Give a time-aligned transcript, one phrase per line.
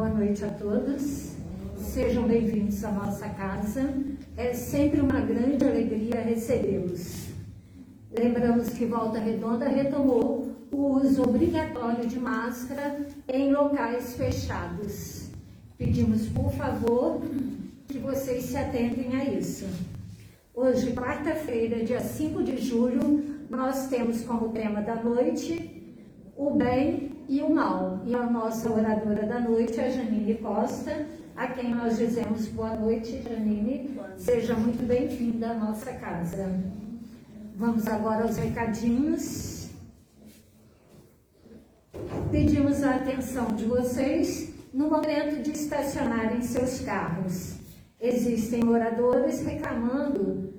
[0.00, 1.32] Boa noite a todos.
[1.76, 3.92] Sejam bem-vindos à nossa casa.
[4.34, 7.26] É sempre uma grande alegria recebê-los.
[8.10, 15.28] Lembramos que Volta Redonda retomou o uso obrigatório de máscara em locais fechados.
[15.76, 17.20] Pedimos, por favor,
[17.86, 19.66] que vocês se atentem a isso.
[20.54, 25.94] Hoje, quarta-feira, dia 5 de julho, nós temos como tema da noite
[26.34, 28.00] o bem e o mal.
[28.04, 32.74] E a nossa oradora da noite é a Janine Costa, a quem nós dizemos boa
[32.74, 33.96] noite, Janine.
[34.18, 36.52] Seja muito bem-vinda à nossa casa.
[37.54, 39.70] Vamos agora aos recadinhos.
[42.32, 47.58] Pedimos a atenção de vocês no momento de estacionarem seus carros.
[48.00, 50.52] Existem moradores reclamando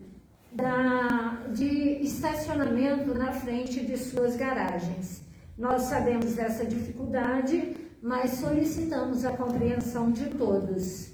[0.53, 5.30] da, de estacionamento na frente de suas garagens.
[5.61, 11.11] Nós sabemos dessa dificuldade, mas solicitamos a compreensão de todos.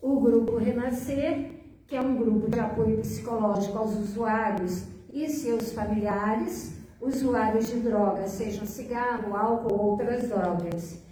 [0.00, 1.50] O Grupo Renascer,
[1.88, 8.30] que é um grupo de apoio psicológico aos usuários e seus familiares, usuários de drogas,
[8.30, 11.02] sejam cigarro, álcool ou outras drogas.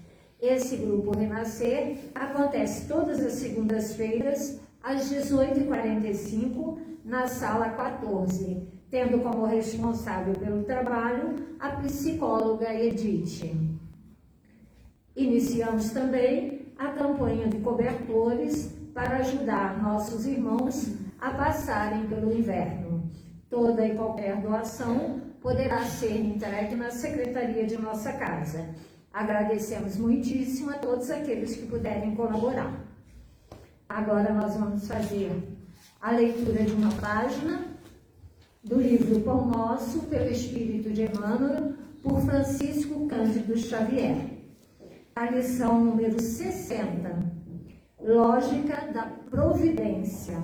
[0.41, 10.35] Esse grupo Renascer acontece todas as segundas-feiras, às 18h45, na sala 14 tendo como responsável
[10.35, 13.55] pelo trabalho a psicóloga Edith.
[15.15, 23.11] Iniciamos também a campanha de cobertores para ajudar nossos irmãos a passarem pelo inverno.
[23.51, 28.75] Toda e qualquer doação poderá ser entregue na secretaria de nossa casa.
[29.13, 32.87] Agradecemos muitíssimo a todos aqueles que puderem colaborar.
[33.89, 35.33] Agora nós vamos fazer
[36.01, 37.68] a leitura de uma página
[38.65, 44.17] do livro Pão Nosso, pelo Espírito de Emmanuel, por Francisco Cândido Xavier.
[45.15, 47.33] A lição número 60,
[48.01, 50.43] Lógica da Providência.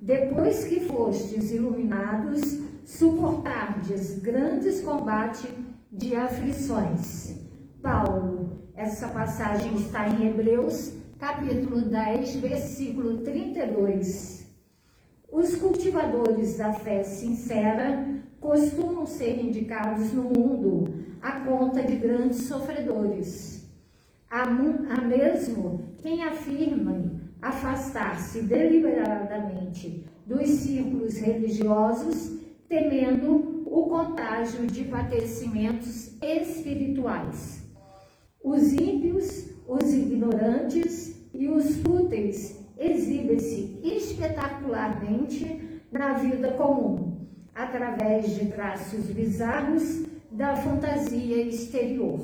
[0.00, 5.50] Depois que fostes iluminados, suportardes grandes combates
[5.90, 7.36] de aflições.
[7.80, 14.33] Paulo, essa passagem está em Hebreus, capítulo 10, versículo 32.
[15.34, 18.06] Os cultivadores da fé sincera
[18.40, 23.68] costumam ser indicados no mundo à conta de grandes sofredores.
[24.30, 36.12] Há, há mesmo quem afirma afastar-se deliberadamente dos círculos religiosos, temendo o contágio de padecimentos
[36.22, 37.60] espirituais.
[38.40, 49.06] Os ímpios, os ignorantes e os fúteis exibe-se espetacularmente na vida comum, através de traços
[49.06, 52.20] bizarros da fantasia exterior.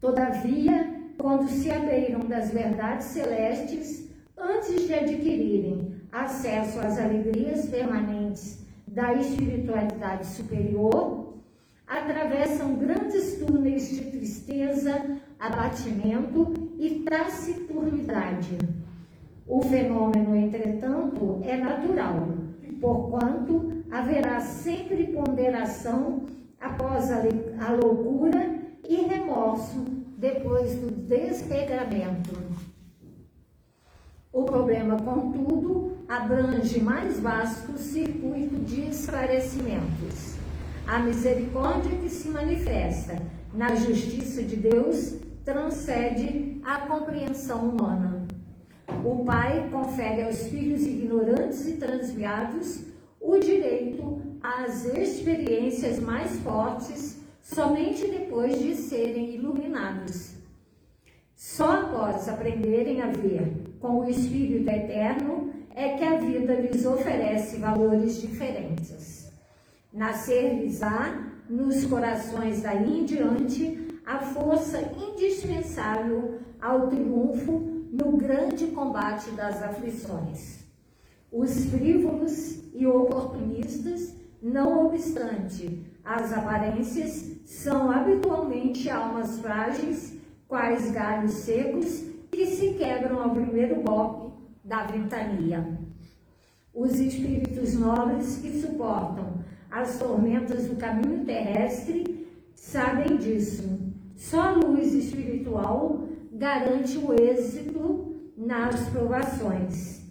[0.00, 9.12] Todavia, quando se abeiram das verdades celestes, antes de adquirirem acesso às alegrias permanentes da
[9.14, 11.34] espiritualidade superior,
[11.86, 18.56] atravessam grandes túneis de tristeza, abatimento e taciturnidade
[19.48, 22.28] o fenômeno, entretanto, é natural,
[22.80, 26.26] porquanto haverá sempre ponderação
[26.60, 29.84] após a loucura e remorso
[30.18, 32.36] depois do desregramento.
[34.30, 40.36] O problema, contudo, abrange mais vasto circuito de esclarecimentos.
[40.86, 43.16] A misericórdia que se manifesta
[43.54, 48.17] na justiça de Deus transcende a compreensão humana.
[49.04, 52.84] O pai confere aos filhos ignorantes e transviados
[53.20, 60.34] o direito às experiências mais fortes somente depois de serem iluminados.
[61.34, 67.56] Só após aprenderem a ver com o Espírito Eterno é que a vida lhes oferece
[67.58, 69.30] valores diferentes.
[69.92, 79.62] Nascer-lhes-á nos corações daí em diante a força indispensável ao triunfo no grande combate das
[79.62, 80.58] aflições.
[81.30, 92.04] Os frívolos e oportunistas, não obstante as aparências, são habitualmente almas frágeis, quais galhos secos,
[92.30, 94.32] que se quebram ao primeiro golpe
[94.64, 95.78] da ventania.
[96.72, 103.78] Os espíritos nobres que suportam as tormentas do caminho terrestre sabem disso.
[104.16, 106.07] Só a luz espiritual
[106.38, 110.02] garante o êxito nas provações.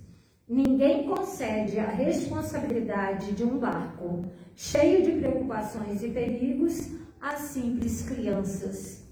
[0.48, 6.92] Ninguém concede a responsabilidade de um barco cheio de preocupações e perigos
[7.22, 9.04] a simples crianças.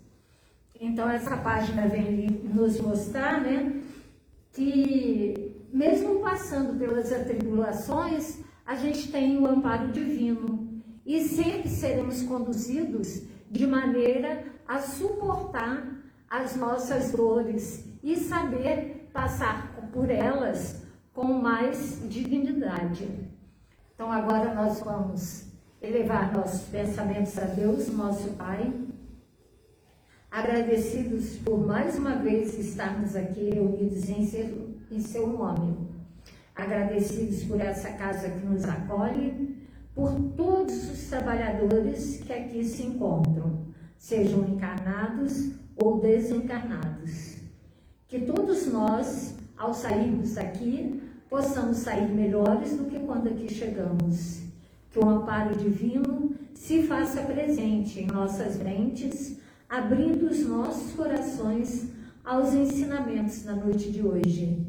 [0.79, 3.81] Então, essa página vem nos mostrar, né,
[4.51, 13.21] que mesmo passando pelas atribulações, a gente tem o amparo divino e sempre seremos conduzidos
[13.49, 15.94] de maneira a suportar
[16.29, 20.83] as nossas dores e saber passar por elas
[21.13, 23.07] com mais dignidade.
[23.93, 25.45] Então agora nós vamos
[25.81, 28.73] elevar nossos pensamentos a Deus, nosso Pai,
[30.29, 35.77] agradecidos por mais uma vez estarmos aqui reunidos em seu, em seu nome.
[36.53, 39.55] Agradecidos por essa casa que nos acolhe,
[39.93, 43.65] por todos os trabalhadores que aqui se encontram,
[43.97, 47.35] sejam encarnados ou desencarnados.
[48.07, 54.41] Que todos nós, ao sairmos daqui, possamos sair melhores do que quando aqui chegamos.
[54.91, 59.37] Que o amparo divino se faça presente em nossas mentes,
[59.69, 61.89] abrindo os nossos corações
[62.23, 64.65] aos ensinamentos na noite de hoje.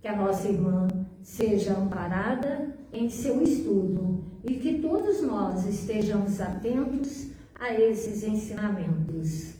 [0.00, 0.86] Que a nossa irmã
[1.22, 7.28] seja amparada em seu estudo e que todos nós estejamos atentos
[7.58, 9.55] a esses ensinamentos.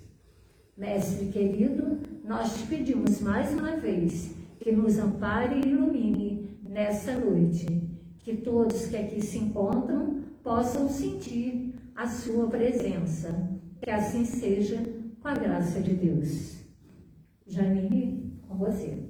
[0.77, 7.67] Mestre querido, nós te pedimos mais uma vez que nos ampare e ilumine nesta noite,
[8.19, 13.49] que todos que aqui se encontram possam sentir a sua presença.
[13.81, 14.77] Que assim seja,
[15.23, 16.59] com a graça de Deus.
[17.47, 19.03] Janine, com você.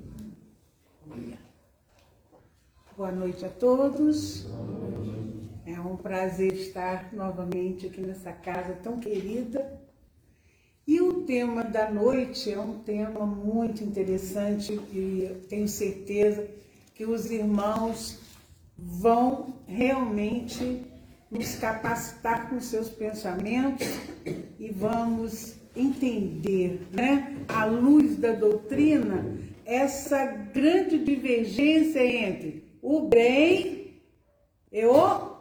[2.96, 4.46] Boa noite a todos.
[5.66, 9.84] É um prazer estar novamente aqui nessa casa tão querida
[10.86, 16.48] e o tema da noite é um tema muito interessante e tenho certeza
[16.94, 18.20] que os irmãos
[18.78, 20.82] vão realmente
[21.28, 23.84] nos capacitar com seus pensamentos
[24.60, 34.00] e vamos entender, né, à luz da doutrina, essa grande divergência entre o bem
[34.70, 35.36] e o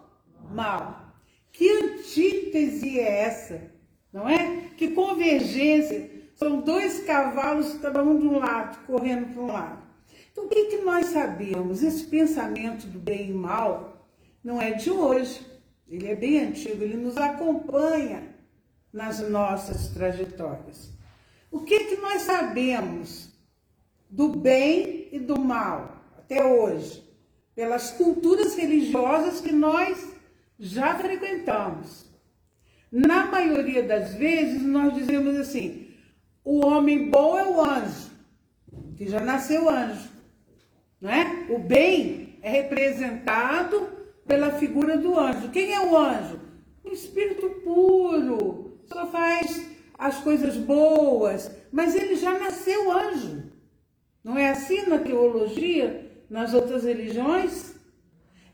[0.49, 1.13] mal.
[1.51, 3.74] Que antítese é essa?
[4.15, 4.69] Não é?
[4.77, 6.09] Que convergência.
[6.35, 9.83] São dois cavalos, cada um de um lado, correndo para um lado.
[10.31, 11.83] Então, o que, que nós sabemos?
[11.83, 14.07] Esse pensamento do bem e mal
[14.41, 15.45] não é de hoje.
[15.85, 18.23] Ele é bem antigo, ele nos acompanha
[18.91, 20.89] nas nossas trajetórias.
[21.51, 23.29] O que, que nós sabemos
[24.09, 27.03] do bem e do mal até hoje?
[27.53, 30.09] Pelas culturas religiosas que nós
[30.57, 32.04] já frequentamos.
[32.95, 35.89] Na maioria das vezes, nós dizemos assim:
[36.45, 38.09] o homem bom é o anjo,
[38.95, 40.07] que já nasceu anjo.
[41.01, 41.45] Não é?
[41.49, 43.89] O bem é representado
[44.25, 45.49] pela figura do anjo.
[45.49, 46.39] Quem é o anjo?
[46.85, 53.43] O espírito puro, só faz as coisas boas, mas ele já nasceu anjo.
[54.23, 57.75] Não é assim na teologia, nas outras religiões?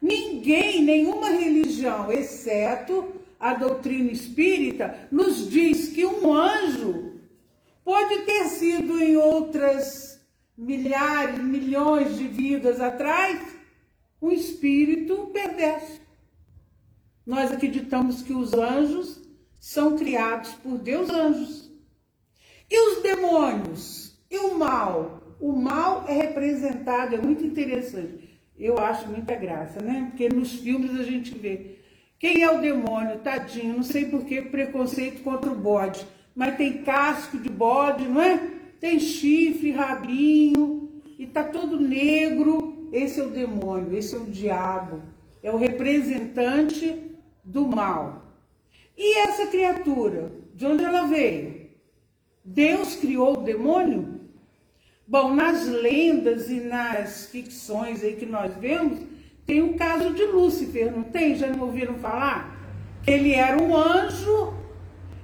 [0.01, 7.19] Ninguém, nenhuma religião, exceto a doutrina espírita nos diz que um anjo
[7.83, 10.21] pode ter sido em outras
[10.55, 13.41] milhares, milhões de vidas atrás,
[14.21, 15.99] um espírito perverso.
[17.25, 19.19] Nós acreditamos que os anjos
[19.59, 21.71] são criados por Deus anjos.
[22.69, 24.19] E os demônios?
[24.29, 25.35] E o mal?
[25.39, 28.39] O mal é representado, é muito interessante.
[28.57, 30.07] Eu acho muita graça, né?
[30.09, 31.80] Porque nos filmes a gente vê
[32.21, 33.17] quem é o demônio?
[33.17, 36.05] Tadinho, não sei por que preconceito contra o bode.
[36.35, 38.37] Mas tem casco de bode, não é?
[38.79, 42.87] Tem chifre, rabinho, e tá todo negro.
[42.93, 45.01] Esse é o demônio, esse é o diabo.
[45.41, 46.95] É o representante
[47.43, 48.31] do mal.
[48.95, 50.31] E essa criatura?
[50.53, 51.71] De onde ela veio?
[52.45, 54.21] Deus criou o demônio?
[55.07, 58.99] Bom, nas lendas e nas ficções aí que nós vemos,
[59.45, 61.35] tem o caso de Lúcifer, não tem?
[61.35, 62.57] Já não ouviram falar?
[63.05, 64.53] Ele era um anjo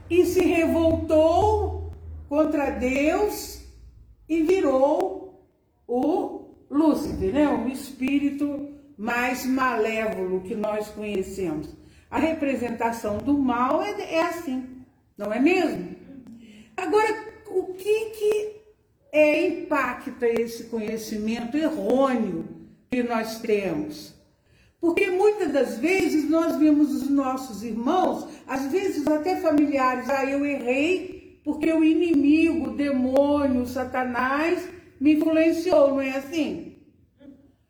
[0.10, 1.94] e se revoltou
[2.28, 3.62] contra Deus
[4.28, 5.48] e virou
[5.88, 7.48] o Lúcifer, né?
[7.48, 11.70] Um espírito mais malévolo que nós conhecemos.
[12.10, 14.84] A representação do mal é, é assim,
[15.18, 15.96] não é mesmo?
[16.76, 18.58] Agora, o que que
[19.12, 22.57] é, impacta esse conhecimento errôneo
[22.90, 24.16] que nós temos.
[24.80, 30.46] Porque muitas das vezes nós vemos os nossos irmãos, às vezes até familiares, ah, eu
[30.46, 34.68] errei porque o inimigo, o demônio, o Satanás
[35.00, 36.76] me influenciou, não é assim?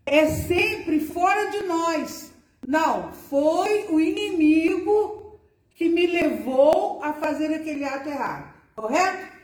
[0.05, 2.33] É sempre fora de nós.
[2.67, 5.39] Não, foi o inimigo
[5.75, 9.37] que me levou a fazer aquele ato errado, correto?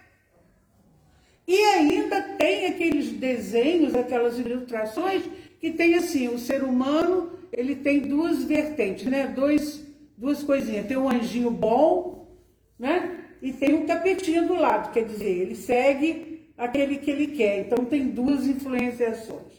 [1.47, 5.23] E ainda tem aqueles desenhos, aquelas ilustrações
[5.63, 9.27] que tem assim, o ser humano, ele tem duas vertentes, né?
[9.27, 9.81] Dois,
[10.17, 10.85] duas coisinhas.
[10.85, 12.37] Tem um anjinho bom,
[12.77, 13.29] né?
[13.41, 17.61] E tem um capetinho do lado, quer dizer, ele segue aquele que ele quer.
[17.61, 19.53] Então tem duas influenciações.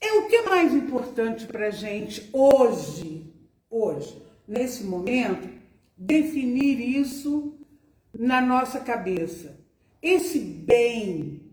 [0.00, 3.32] É o que é mais importante para gente hoje,
[3.70, 5.48] hoje, nesse momento,
[5.96, 7.60] definir isso
[8.12, 9.56] na nossa cabeça.
[10.02, 11.43] Esse bem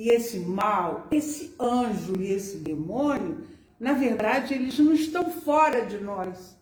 [0.00, 3.46] e esse mal, esse anjo e esse demônio,
[3.78, 6.56] na verdade, eles não estão fora de nós.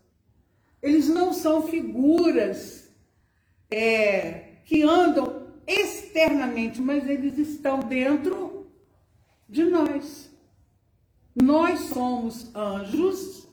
[0.82, 2.90] Eles não são figuras
[3.70, 8.66] é, que andam externamente, mas eles estão dentro
[9.48, 10.28] de nós.
[11.32, 13.46] Nós somos anjos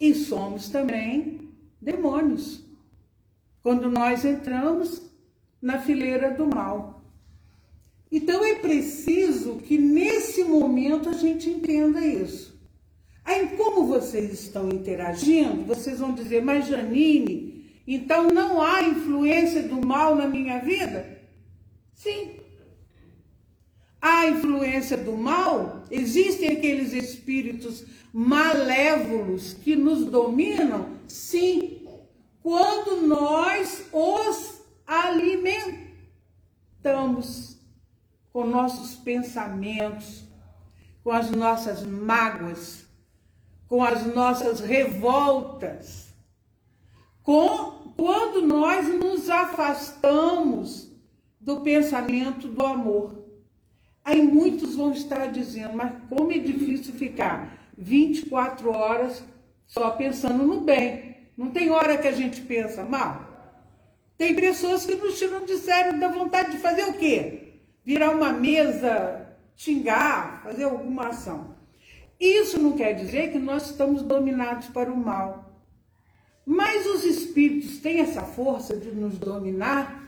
[0.00, 1.48] e somos também
[1.80, 2.64] demônios.
[3.62, 5.12] Quando nós entramos
[5.62, 7.05] na fileira do mal.
[8.10, 12.56] Então é preciso que nesse momento a gente entenda isso.
[13.24, 19.84] Aí, como vocês estão interagindo, vocês vão dizer, mas Janine, então não há influência do
[19.84, 21.18] mal na minha vida?
[21.92, 22.36] Sim.
[24.00, 25.82] Há influência do mal?
[25.90, 30.90] Existem aqueles espíritos malévolos que nos dominam?
[31.08, 31.84] Sim.
[32.42, 37.55] Quando nós os alimentamos
[38.36, 40.24] com nossos pensamentos,
[41.02, 42.84] com as nossas mágoas,
[43.66, 46.14] com as nossas revoltas,
[47.22, 50.92] com quando nós nos afastamos
[51.40, 53.24] do pensamento do amor.
[54.04, 59.24] Aí muitos vão estar dizendo, mas como é difícil ficar 24 horas
[59.66, 61.30] só pensando no bem.
[61.38, 63.64] Não tem hora que a gente pensa mal.
[64.18, 67.45] Tem pessoas que nos tiram de sério da vontade de fazer o quê?
[67.86, 71.54] Virar uma mesa, xingar, fazer alguma ação.
[72.18, 75.62] Isso não quer dizer que nós estamos dominados para o mal.
[76.44, 80.06] Mas os espíritos têm essa força de nos dominar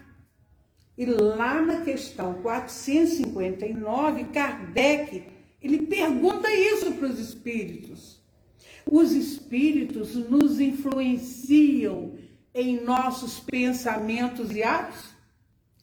[0.98, 5.22] e lá na questão 459, Kardec,
[5.62, 8.20] ele pergunta isso para os espíritos.
[8.84, 12.18] Os espíritos nos influenciam
[12.52, 15.10] em nossos pensamentos e atos?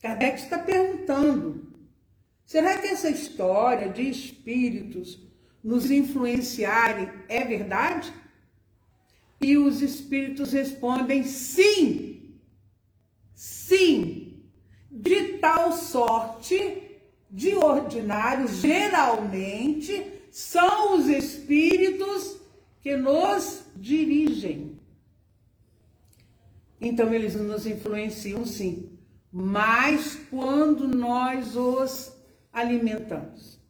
[0.01, 1.64] Kardec está perguntando.
[2.45, 5.19] Será que essa história de espíritos
[5.63, 8.13] nos influenciarem é verdade?
[9.41, 12.35] E os espíritos respondem sim.
[13.33, 14.25] Sim
[14.95, 16.81] de tal sorte,
[17.29, 22.37] de ordinário, geralmente, são os espíritos
[22.79, 24.79] que nos dirigem.
[26.79, 28.97] Então, eles nos influenciam sim,
[29.31, 32.14] mas quando nós os
[32.55, 33.61] alimentamos.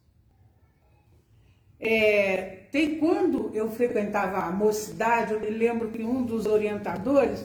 [1.78, 7.44] É, tem quando eu frequentava a mocidade, eu me lembro que um dos orientadores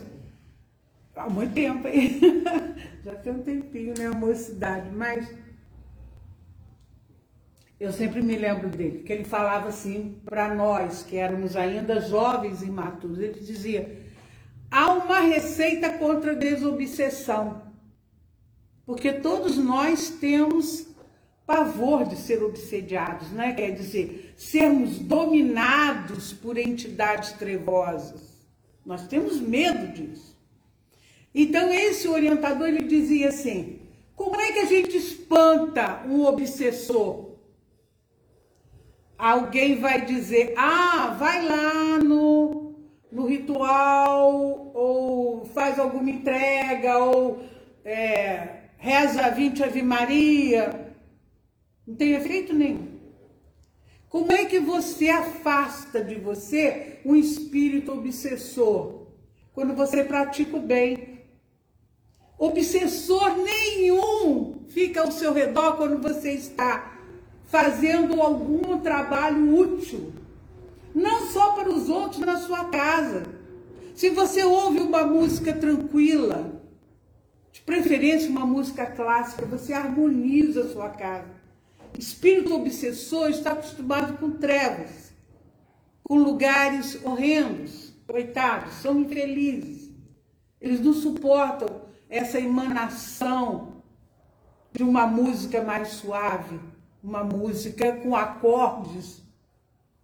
[1.16, 2.22] há muito tempo aí.
[3.04, 5.28] Já tem um tempinho, né, a mocidade, mas
[7.80, 12.62] eu sempre me lembro dele, que ele falava assim para nós, que éramos ainda jovens
[12.62, 14.06] e imaturos, ele dizia:
[14.70, 17.64] há uma receita contra a desobsessão,
[18.86, 20.91] porque todos nós temos
[21.46, 23.54] pavor de ser obsediados, né?
[23.54, 28.32] Quer dizer, sermos dominados por entidades trevosas.
[28.86, 30.38] Nós temos medo disso.
[31.34, 33.80] Então esse orientador ele dizia assim:
[34.16, 37.32] como é que a gente espanta um obsessor?
[39.18, 42.76] Alguém vai dizer: ah, vai lá no,
[43.12, 47.44] no ritual, ou faz alguma entrega, ou
[47.86, 50.81] é, reza 20 Ave Maria.
[51.86, 53.00] Não tem efeito nenhum.
[54.10, 59.08] Como é que você afasta de você um espírito obsessor?
[59.54, 61.12] Quando você pratica o bem,
[62.42, 66.98] Obsessor nenhum fica ao seu redor quando você está
[67.46, 70.12] fazendo algum trabalho útil.
[70.92, 73.26] Não só para os outros na sua casa.
[73.94, 76.60] Se você ouve uma música tranquila,
[77.52, 81.30] de preferência uma música clássica, você harmoniza a sua casa.
[81.98, 85.14] Espírito obsessor está acostumado com trevas,
[86.04, 89.92] com lugares horrendos, coitados, são infelizes.
[90.60, 93.84] Eles não suportam essa emanação
[94.72, 96.60] de uma música mais suave,
[97.04, 99.22] uma música com acordes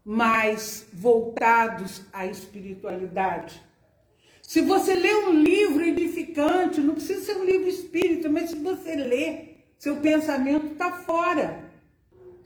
[0.04, 3.62] mais voltados à espiritualidade.
[4.42, 8.96] Se você lê um livro edificante, não precisa ser um livro espírita, mas se você
[8.96, 11.67] lê Seu pensamento está fora.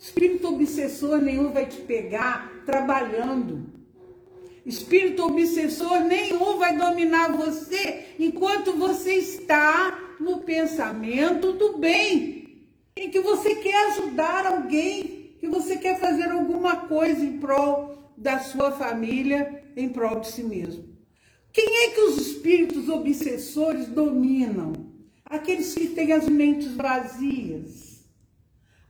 [0.02, 3.70] Espírito obsessor nenhum vai te pegar trabalhando.
[4.66, 12.68] Espírito obsessor nenhum vai dominar você enquanto você está no pensamento do bem,
[12.98, 18.40] em que você quer ajudar alguém, que você quer fazer alguma coisa em prol da
[18.40, 20.84] sua família, em prol de si mesmo.
[21.54, 24.74] Quem é que os espíritos obsessores dominam?
[25.24, 27.91] Aqueles que têm as mentes vazias,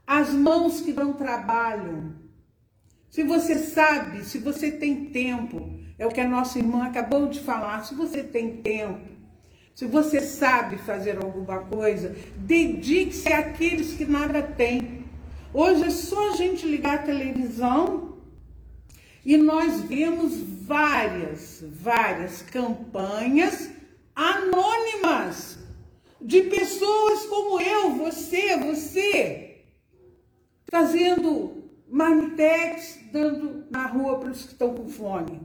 [0.06, 2.14] as mãos que não trabalham.
[3.10, 7.40] Se você sabe, se você tem tempo, é o que a nossa irmã acabou de
[7.40, 9.12] falar, se você tem tempo,
[9.74, 15.04] se você sabe fazer alguma coisa, dedique-se àqueles que nada têm.
[15.52, 18.18] Hoje é só a gente ligar a televisão
[19.24, 23.70] e nós vemos várias, várias campanhas
[24.14, 25.58] anônimas
[26.20, 29.51] de pessoas como eu, você, você,
[30.72, 35.42] fazendo marmitex, dando na rua para os que estão com fome,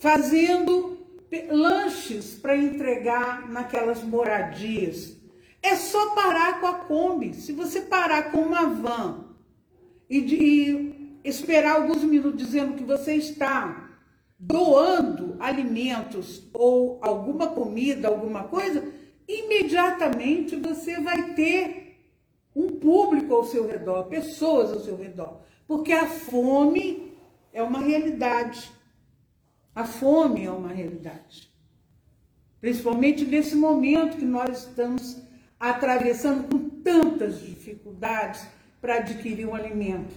[0.00, 0.98] fazendo
[1.48, 5.16] lanches para entregar naquelas moradias.
[5.62, 7.34] É só parar com a Kombi.
[7.34, 9.26] Se você parar com uma van
[10.10, 13.90] e, de, e esperar alguns minutos dizendo que você está
[14.36, 18.92] doando alimentos ou alguma comida, alguma coisa,
[19.28, 21.87] imediatamente você vai ter
[22.58, 27.16] um público ao seu redor, pessoas ao seu redor, porque a fome
[27.52, 28.72] é uma realidade.
[29.72, 31.48] A fome é uma realidade.
[32.60, 35.22] Principalmente nesse momento que nós estamos
[35.60, 38.44] atravessando com tantas dificuldades
[38.80, 40.12] para adquirir um alimento.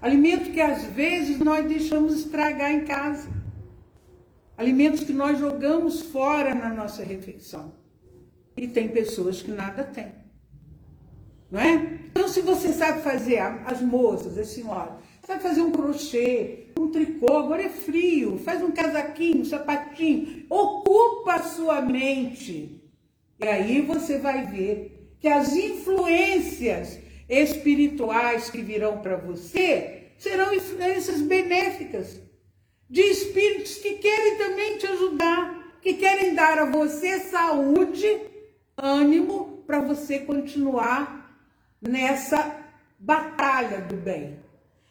[0.00, 3.28] Alimento que às vezes nós deixamos estragar em casa.
[4.56, 7.74] Alimentos que nós jogamos fora na nossa refeição.
[8.56, 10.23] E tem pessoas que nada têm.
[11.54, 12.00] Não é?
[12.10, 17.38] Então, se você sabe fazer, as moças, as senhoras, sabe fazer um crochê, um tricô,
[17.38, 22.82] agora é frio, faz um casaquinho, um sapatinho, ocupa a sua mente.
[23.40, 31.22] E aí você vai ver que as influências espirituais que virão para você serão influências
[31.22, 32.20] benéficas,
[32.90, 38.22] de espíritos que querem também te ajudar, que querem dar a você saúde,
[38.76, 41.23] ânimo para você continuar
[41.88, 42.56] nessa
[42.98, 44.38] batalha do bem.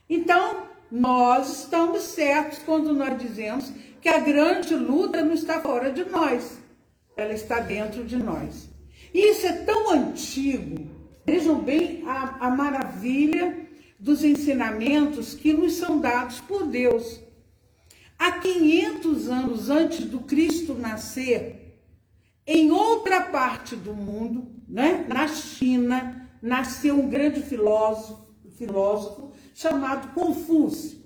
[0.10, 6.06] Então, nós estamos certos quando nós dizemos que a grande luta não está fora de
[6.06, 6.60] nós,
[7.17, 8.69] ela está dentro de nós.
[9.13, 10.88] E isso é tão antigo,
[11.25, 13.67] vejam bem a, a maravilha
[13.99, 17.21] dos ensinamentos que nos são dados por Deus.
[18.19, 21.79] Há 500 anos antes do Cristo nascer,
[22.45, 28.27] em outra parte do mundo, né, na China, nasceu um grande filósofo,
[28.58, 31.01] filósofo chamado Confúcio.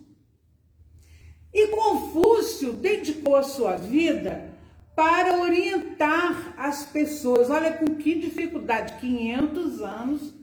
[1.53, 4.51] E Confúcio dedicou a sua vida
[4.95, 7.51] para orientar as pessoas.
[7.51, 10.33] Olha com que dificuldade, 500 anos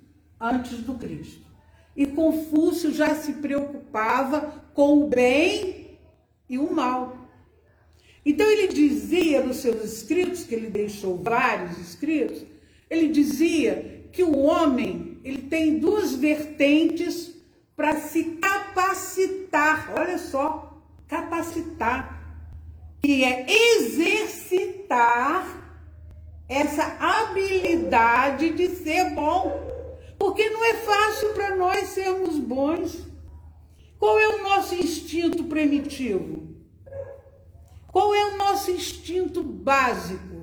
[0.41, 1.45] antes do Cristo.
[1.97, 5.99] E Confúcio já se preocupava com o bem
[6.49, 7.19] e o mal.
[8.25, 12.45] Então ele dizia nos seus escritos, que ele deixou vários escritos,
[12.89, 17.35] ele dizia que o homem ele tem duas vertentes
[17.77, 19.93] para se capacitar.
[19.99, 22.39] Olha só, capacitar,
[23.03, 23.45] que é
[23.77, 25.45] exercitar
[26.49, 29.65] essa habilidade de ser bom.
[30.17, 33.05] Porque não é fácil para nós sermos bons.
[33.99, 36.55] Qual é o nosso instinto primitivo?
[37.89, 40.34] Qual é o nosso instinto básico?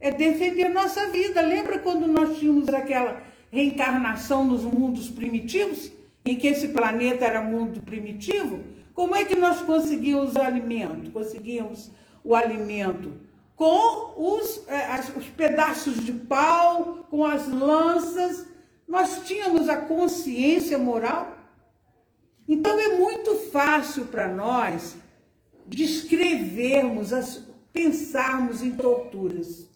[0.00, 1.40] É defender nossa vida.
[1.40, 5.92] Lembra quando nós tínhamos aquela reencarnação nos mundos primitivos?
[6.24, 8.60] em que esse planeta era mundo primitivo,
[8.94, 11.10] como é que nós conseguíamos o alimento?
[11.10, 11.90] Conseguíamos
[12.22, 13.12] o alimento
[13.56, 18.46] com os, é, os pedaços de pau, com as lanças.
[18.86, 21.36] Nós tínhamos a consciência moral.
[22.48, 24.96] Então é muito fácil para nós
[25.66, 27.10] descrevermos,
[27.72, 29.69] pensarmos em torturas.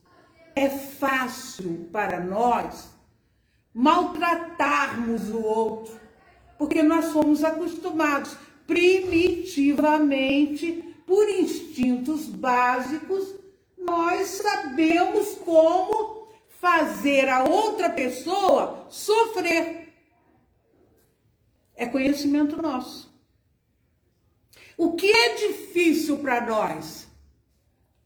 [0.55, 2.90] É fácil para nós
[3.73, 6.05] maltratarmos o outro
[6.59, 8.37] porque nós fomos acostumados
[8.67, 13.35] primitivamente, por instintos básicos,
[13.77, 16.29] nós sabemos como
[16.61, 19.93] fazer a outra pessoa sofrer.
[21.75, 23.12] É conhecimento nosso.
[24.77, 27.09] O que é difícil para nós?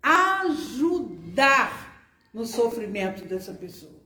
[0.02, 1.87] Ajudar
[2.32, 3.98] no sofrimento dessa pessoa.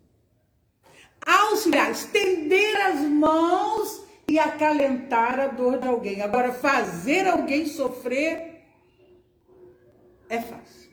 [1.24, 6.22] auxiliar, estender as mãos e acalentar a dor de alguém.
[6.22, 8.62] Agora, fazer alguém sofrer
[10.28, 10.90] é fácil.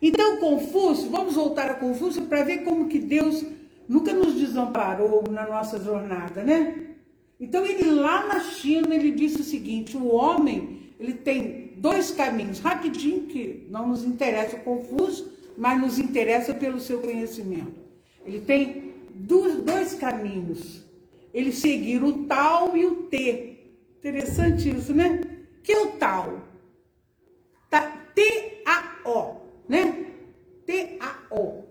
[0.00, 3.44] Então, Confúcio, vamos voltar a Confúcio para ver como que Deus
[3.88, 6.86] nunca nos desamparou na nossa jornada, né?
[7.40, 12.60] Então, ele lá na China, ele disse o seguinte, o homem, ele tem dois caminhos,
[12.60, 17.80] rapidinho, que não nos interessa o Confúcio, mas nos interessa pelo seu conhecimento.
[18.24, 20.84] Ele tem dois caminhos.
[21.34, 23.58] Ele seguir o tal e o T.
[23.98, 25.20] Interessante isso, né?
[25.64, 26.42] Que é o tal?
[27.68, 29.36] Tá, T-A-O,
[29.68, 30.06] né?
[30.64, 31.64] T-A-O.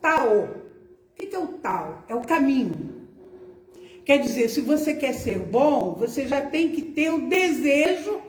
[0.00, 0.42] Tao.
[0.42, 2.04] O que é o tal?
[2.08, 3.06] É o caminho.
[4.06, 8.22] Quer dizer, se você quer ser bom, você já tem que ter o desejo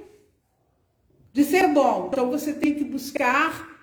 [1.32, 2.10] de ser bom.
[2.12, 3.77] Então você tem que buscar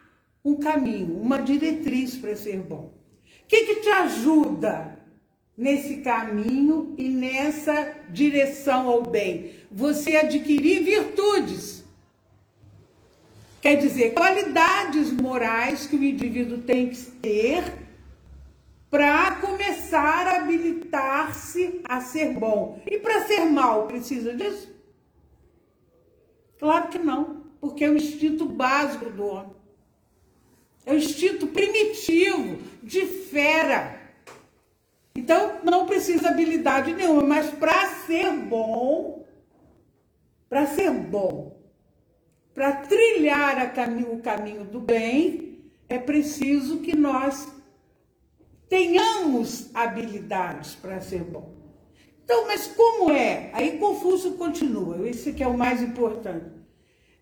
[0.45, 2.93] um caminho, uma diretriz para ser bom.
[3.45, 4.99] O que, que te ajuda
[5.57, 9.55] nesse caminho e nessa direção ao bem?
[9.71, 11.83] Você adquirir virtudes.
[13.63, 17.65] Quer dizer, qualidades morais que o indivíduo tem que ter
[18.91, 22.81] para começar a habilitar-se a ser bom.
[22.87, 24.73] E para ser mal, precisa disso?
[26.59, 29.64] Claro que não, porque é o instinto básico do homem.
[30.87, 34.01] É o instinto primitivo de fera.
[35.17, 39.25] Então, não precisa habilidade nenhuma, mas para ser bom,
[40.49, 41.57] para ser bom,
[42.53, 47.49] para trilhar caminho, o caminho do bem, é preciso que nós
[48.69, 51.55] tenhamos habilidades para ser bom.
[52.25, 53.51] Então, mas como é?
[53.53, 56.64] Aí Confúcio continua, esse que é o mais importante.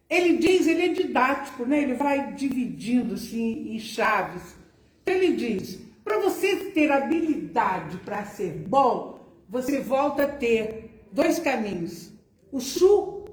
[0.08, 1.82] Ele diz, ele é didático, né?
[1.82, 4.54] ele vai dividindo assim em chaves.
[5.02, 11.38] Então ele diz, para você ter habilidade para ser bom, você volta a ter dois
[11.38, 12.12] caminhos.
[12.50, 13.24] O SU,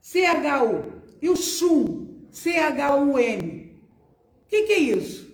[0.00, 3.66] CHU, e o SUM, CHUM.
[4.44, 5.26] O que, que é isso?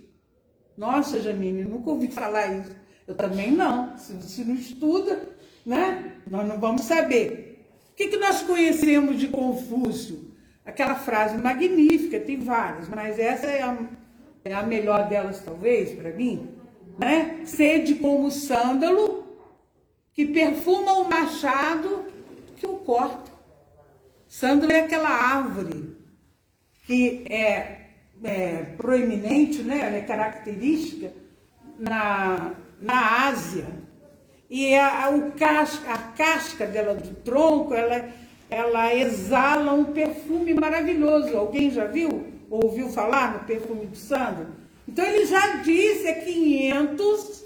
[0.77, 2.75] Nossa, Janine, nunca ouvi falar isso.
[3.07, 3.97] Eu também não.
[3.97, 5.29] Se você não estuda,
[5.65, 6.21] né?
[6.29, 7.67] Nós não vamos saber.
[7.91, 10.32] O que, que nós conhecemos de Confúcio?
[10.65, 13.77] Aquela frase magnífica, tem várias, mas essa é a,
[14.45, 16.49] é a melhor delas, talvez, para mim,
[16.97, 17.41] né?
[17.45, 19.23] Sede como o sândalo
[20.13, 22.05] que perfuma o machado
[22.55, 23.31] que o corta.
[24.27, 25.95] Sândalo é aquela árvore
[26.85, 27.87] que é,
[28.23, 29.79] é proeminente, né?
[29.79, 31.13] Ela é característica
[31.79, 33.65] na, na Ásia.
[34.49, 38.09] E a, o casca, a casca dela do tronco, ela
[38.49, 41.35] ela exala um perfume maravilhoso.
[41.35, 42.27] Alguém já viu?
[42.49, 44.49] Ouviu falar no perfume de sândalo?
[44.87, 47.45] Então ele já disse é 500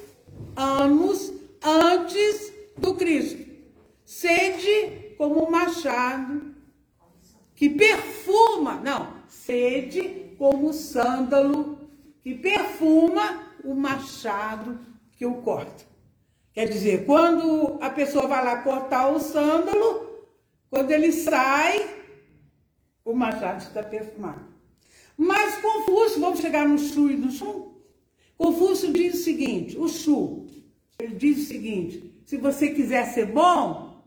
[0.56, 1.34] anos
[1.64, 3.46] antes do Cristo.
[4.06, 6.56] Sede como um machado
[7.56, 11.80] que perfuma, não, sede como o sândalo
[12.22, 14.80] que perfuma o machado
[15.14, 15.86] que o corta.
[16.54, 20.07] Quer dizer, quando a pessoa vai lá cortar o sândalo,
[20.70, 21.98] quando ele sai,
[23.04, 24.46] o machado está perfumado.
[25.18, 27.82] Mas Confúcio, vamos chegar no Shu e no Shu.
[28.38, 30.48] Confúcio diz o seguinte: o Shu,
[31.00, 34.04] ele diz o seguinte: se você quiser ser bom,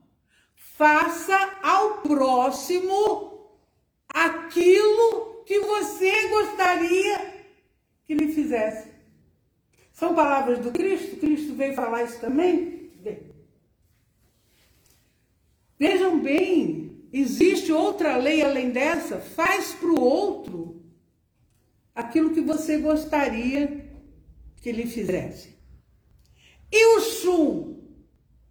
[0.55, 3.51] faça ao próximo
[4.09, 7.45] aquilo que você gostaria
[8.07, 8.89] que lhe fizesse.
[9.93, 11.17] São palavras do Cristo?
[11.17, 12.91] Cristo veio falar isso também?
[13.03, 13.35] Veio.
[15.81, 19.19] Vejam bem, existe outra lei além dessa?
[19.19, 20.85] Faz para o outro
[21.95, 23.91] aquilo que você gostaria
[24.61, 25.57] que ele fizesse.
[26.71, 27.81] E o Shum,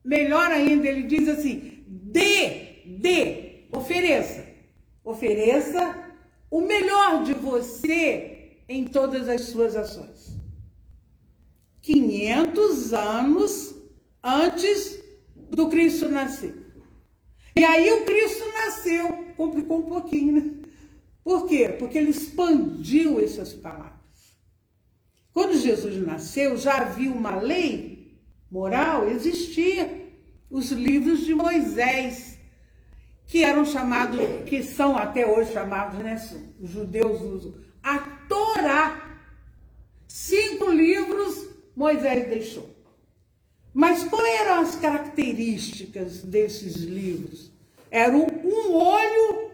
[0.03, 4.47] melhor ainda, ele diz assim: dê, dê, ofereça.
[5.03, 6.11] Ofereça
[6.49, 10.35] o melhor de você em todas as suas ações.
[11.83, 13.75] 500 anos
[14.23, 14.99] antes
[15.35, 16.68] do Cristo nascer.
[17.60, 20.52] E aí o Cristo nasceu, complicou um pouquinho, né?
[21.22, 21.67] Por quê?
[21.78, 24.38] Porque ele expandiu essas palavras.
[25.34, 28.17] Quando Jesus nasceu, já havia uma lei
[28.50, 30.08] moral, existia
[30.50, 32.39] os livros de Moisés,
[33.28, 36.15] que eram chamados, que são até hoje chamados, né?
[36.62, 39.19] Os judeus usam, a Torá.
[40.08, 42.74] Cinco livros Moisés deixou.
[43.74, 44.98] Mas quais eram as características
[46.23, 47.51] desses livros?
[47.91, 49.51] Era um olho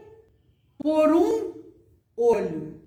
[0.77, 1.53] por um
[2.17, 2.81] olho,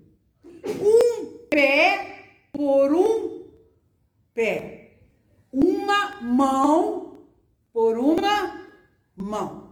[0.81, 3.43] um pé por um
[4.33, 4.91] pé,
[5.51, 7.17] um uma mão
[7.73, 8.69] por uma
[9.15, 9.69] mão.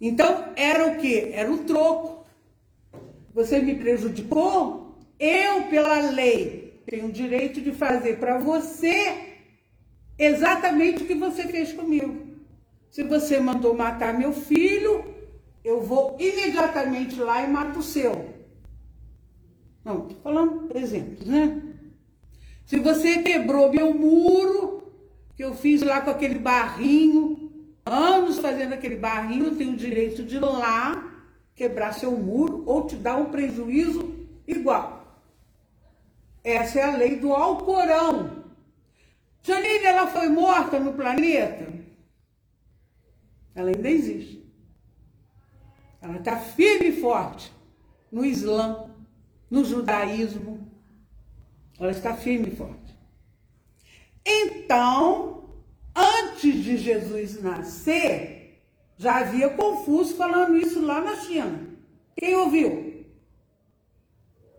[0.00, 1.30] Então, era o que?
[1.32, 2.24] Era o troco.
[3.34, 4.98] Você me prejudicou?
[5.18, 9.35] Eu, pela lei, tenho o direito de fazer para você
[10.18, 12.26] exatamente o que você fez comigo.
[12.90, 15.04] Se você mandou matar meu filho,
[15.64, 18.34] eu vou imediatamente lá e mato o seu.
[19.84, 21.62] Não, estou falando exemplos, né?
[22.64, 24.92] Se você quebrou meu muro,
[25.36, 27.52] que eu fiz lá com aquele barrinho,
[27.84, 31.12] anos fazendo aquele barrinho, eu tenho o direito de ir lá
[31.54, 34.14] quebrar seu muro ou te dar um prejuízo
[34.46, 35.22] igual.
[36.42, 38.45] Essa é a lei do Alcorão.
[39.46, 41.72] Janine, ela foi morta no planeta?
[43.54, 44.44] Ela ainda existe.
[46.02, 47.52] Ela está firme e forte
[48.10, 48.90] no Islã,
[49.48, 50.68] no judaísmo.
[51.78, 52.96] Ela está firme e forte.
[54.24, 55.48] Então,
[55.94, 58.64] antes de Jesus nascer,
[58.98, 61.68] já havia Confúcio falando isso lá na China.
[62.16, 63.06] Quem ouviu?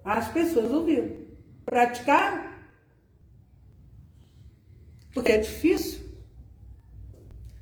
[0.06, 1.28] As pessoas ouviram.
[1.66, 2.57] Praticaram?
[5.18, 6.02] Porque é difícil.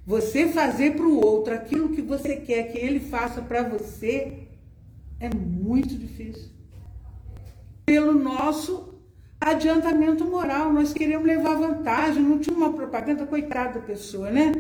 [0.06, 4.50] Você fazer para o outro aquilo que você quer que ele faça para você
[5.22, 6.50] é muito difícil.
[7.86, 9.00] Pelo nosso
[9.39, 12.22] adiantamento moral, nós queremos levar vantagem.
[12.22, 14.52] Não tinha uma propaganda, coitada da pessoa, né?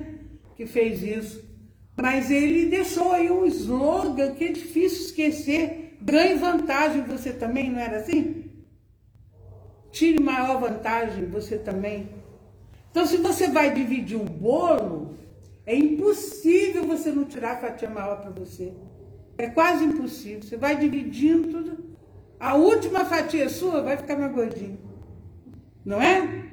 [0.55, 1.43] Que fez isso.
[1.97, 5.97] Mas ele deixou aí um slogan que é difícil esquecer.
[6.01, 8.45] Ganhe vantagem você também, não era assim?
[9.91, 12.23] Tire maior vantagem você também.
[12.95, 15.17] Então, se você vai dividir um bolo,
[15.65, 18.73] é impossível você não tirar a fatia maior para você.
[19.37, 20.41] É quase impossível.
[20.41, 21.89] Você vai dividindo tudo.
[22.39, 24.79] A última fatia sua vai ficar mais gordinha.
[25.83, 26.49] Não é?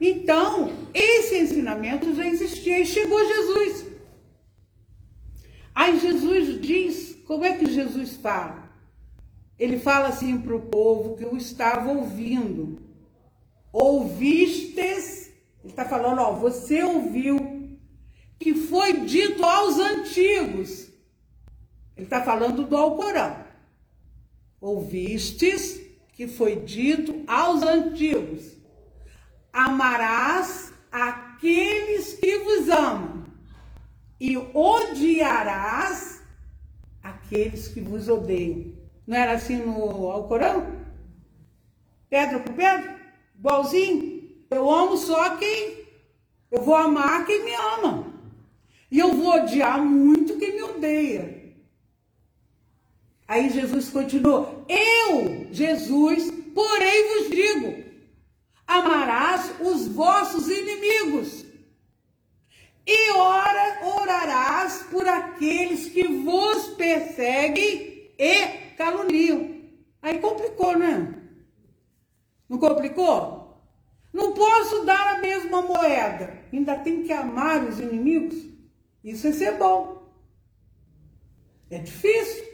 [0.00, 3.86] Então, esse ensinamento já existia e chegou Jesus.
[5.74, 8.70] Aí Jesus diz, como é que Jesus fala?
[9.58, 12.80] Ele fala assim para o povo que o estava ouvindo.
[13.72, 15.23] Ouvistes
[15.64, 17.78] ele está falando, ó, você ouviu
[18.38, 20.90] que foi dito aos antigos.
[21.96, 23.42] Ele está falando do Alcorão.
[24.60, 25.80] Ouvistes
[26.12, 28.58] que foi dito aos antigos:
[29.50, 33.24] Amarás aqueles que vos amam,
[34.20, 36.22] e odiarás
[37.02, 38.74] aqueles que vos odeiam.
[39.06, 40.84] Não era assim no Alcorão?
[42.10, 43.00] Pedra por pedra?
[43.38, 44.13] Igualzinho?
[44.54, 45.84] Eu amo só quem.
[46.50, 48.12] Eu vou amar quem me ama.
[48.90, 51.54] E eu vou odiar muito quem me odeia.
[53.26, 57.84] Aí Jesus continuou: Eu, Jesus, porém vos digo:
[58.66, 61.44] amarás os vossos inimigos,
[62.86, 69.62] e ora, orarás por aqueles que vos perseguem e caluniam.
[70.02, 71.14] Aí complicou, né?
[72.48, 73.43] Não complicou?
[74.14, 76.38] Não posso dar a mesma moeda.
[76.52, 78.36] Ainda tem que amar os inimigos.
[79.02, 80.08] Isso é ser bom.
[81.68, 82.44] É difícil.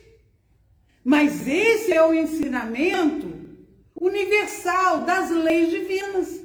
[1.04, 3.28] Mas esse é o ensinamento
[3.94, 6.40] universal das leis divinas.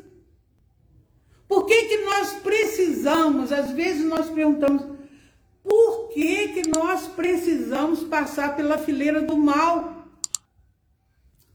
[1.48, 4.84] Por que, que nós precisamos, às vezes nós perguntamos,
[5.64, 9.95] por que, que nós precisamos passar pela fileira do mal?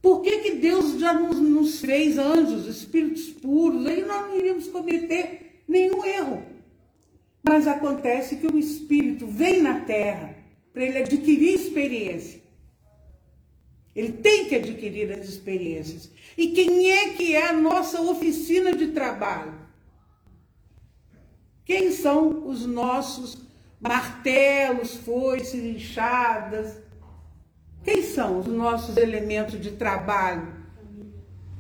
[0.02, 3.86] Por que, que Deus já nos, nos fez anjos, espíritos puros?
[3.86, 6.42] Aí nós não iríamos cometer nenhum erro.
[7.42, 10.34] Mas acontece que o espírito vem na terra
[10.72, 12.40] para ele adquirir experiência.
[13.94, 16.10] Ele tem que adquirir as experiências.
[16.36, 19.54] E quem é que é a nossa oficina de trabalho?
[21.64, 23.38] Quem são os nossos
[23.80, 26.76] martelos, foices, enxadas,
[27.84, 30.46] quem são os nossos elementos de trabalho?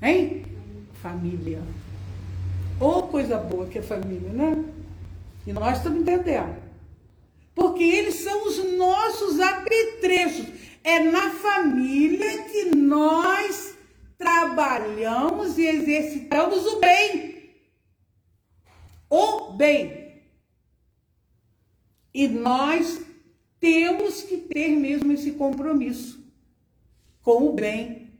[0.02, 0.44] Hein?
[1.02, 1.62] Família.
[2.78, 4.64] Ou oh, coisa boa que é família, né?
[5.46, 6.56] E nós estamos entendendo.
[7.54, 10.46] Porque eles são os nossos apetrechos.
[10.82, 13.74] É na família que nós
[14.16, 17.54] trabalhamos e exercitamos o bem.
[19.08, 20.22] O bem.
[22.14, 23.00] E nós
[23.60, 26.18] temos que ter mesmo esse compromisso
[27.22, 28.10] com o bem,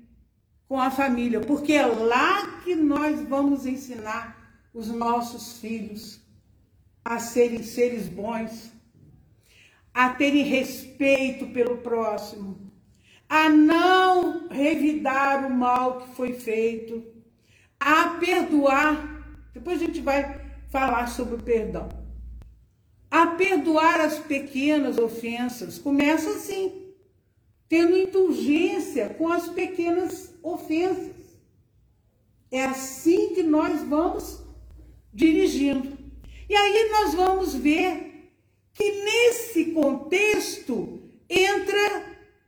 [0.69, 6.21] com a família, porque é lá que nós vamos ensinar os nossos filhos
[7.05, 8.71] a serem seres bons,
[9.93, 12.71] a terem respeito pelo próximo,
[13.29, 17.03] a não revidar o mal que foi feito,
[17.79, 19.19] a perdoar
[19.53, 22.00] Depois a gente vai falar sobre o perdão.
[23.11, 26.93] A perdoar as pequenas ofensas começa assim,
[27.69, 31.17] tendo indulgência com as pequenas ofensas.
[32.51, 34.43] É assim que nós vamos
[35.13, 35.99] dirigindo.
[36.49, 38.31] E aí nós vamos ver
[38.75, 42.05] que nesse contexto entra,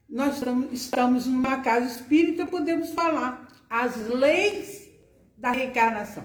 [0.09, 4.88] nós estamos numa casa espírita, podemos falar, as leis
[5.37, 6.25] da reencarnação.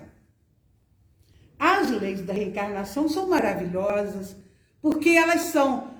[1.59, 4.35] As leis da reencarnação são maravilhosas,
[4.81, 5.91] porque elas são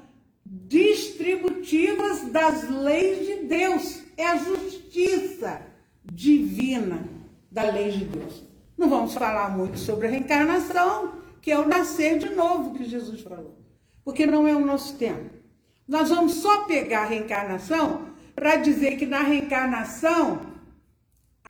[0.46, 4.04] distributivas das leis de Deus.
[4.15, 5.62] É a justiça
[6.04, 7.08] divina
[7.52, 8.43] da lei de Deus.
[8.78, 13.22] Não vamos falar muito sobre a reencarnação, que é o nascer de novo que Jesus
[13.22, 13.58] falou,
[14.04, 15.32] porque não é o nosso tempo.
[15.88, 20.41] Nós vamos só pegar a reencarnação para dizer que na reencarnação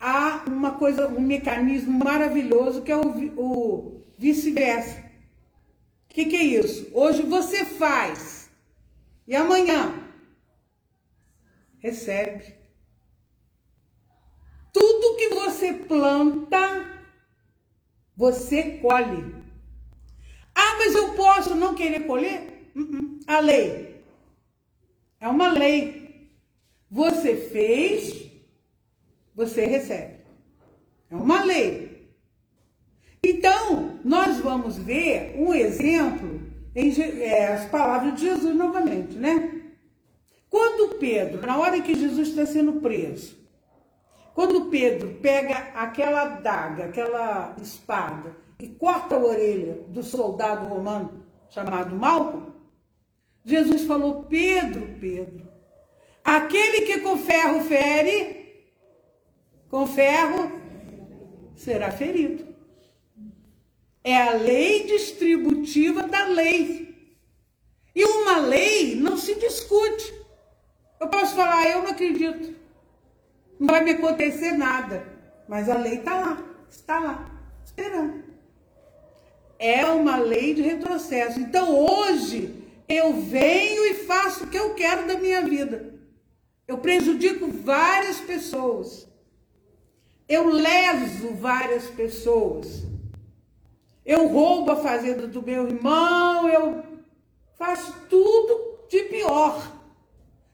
[0.00, 3.02] há uma coisa, um mecanismo maravilhoso que é o,
[3.36, 4.98] o vice-versa.
[6.10, 6.90] O que, que é isso?
[6.92, 8.50] Hoje você faz
[9.26, 9.94] e amanhã
[11.78, 12.54] recebe.
[14.72, 17.00] Tudo que você planta,
[18.16, 19.34] você colhe.
[20.54, 22.70] Ah, mas eu posso não querer colher?
[22.74, 23.20] Uh -uh.
[23.26, 24.04] A lei.
[25.20, 26.32] É uma lei.
[26.90, 28.30] Você fez,
[29.34, 30.24] você recebe.
[31.10, 31.87] É uma lei.
[33.22, 36.40] Então, nós vamos ver um exemplo
[36.74, 39.62] em é, as palavras de Jesus novamente, né?
[40.48, 43.36] Quando Pedro, na hora que Jesus está sendo preso,
[44.34, 51.94] quando Pedro pega aquela daga, aquela espada e corta a orelha do soldado romano chamado
[51.96, 52.52] Malco,
[53.44, 55.48] Jesus falou: Pedro, Pedro,
[56.24, 58.64] aquele que com ferro fere,
[59.68, 60.52] com ferro
[61.56, 62.47] será ferido.
[64.08, 67.12] É a lei distributiva da lei.
[67.94, 70.14] E uma lei não se discute.
[70.98, 72.56] Eu posso falar, eu não acredito.
[73.60, 75.06] Não vai me acontecer nada.
[75.46, 77.30] Mas a lei está lá, está lá,
[77.62, 78.24] esperando.
[79.58, 81.38] É uma lei de retrocesso.
[81.38, 86.00] Então hoje eu venho e faço o que eu quero da minha vida.
[86.66, 89.06] Eu prejudico várias pessoas.
[90.26, 92.87] Eu leso várias pessoas.
[94.08, 96.82] Eu roubo a fazenda do meu irmão, eu
[97.58, 99.70] faço tudo de pior.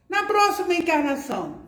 [0.09, 1.61] Na próxima encarnação,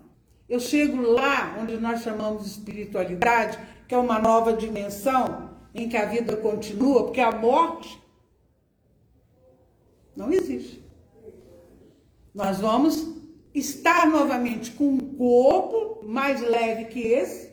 [0.50, 5.96] eu chego lá onde nós chamamos de espiritualidade, que é uma nova dimensão em que
[5.96, 7.98] a vida continua, porque a morte
[10.14, 10.84] não existe.
[12.36, 13.16] Nós vamos
[13.54, 17.50] estar novamente com um corpo mais leve que esse,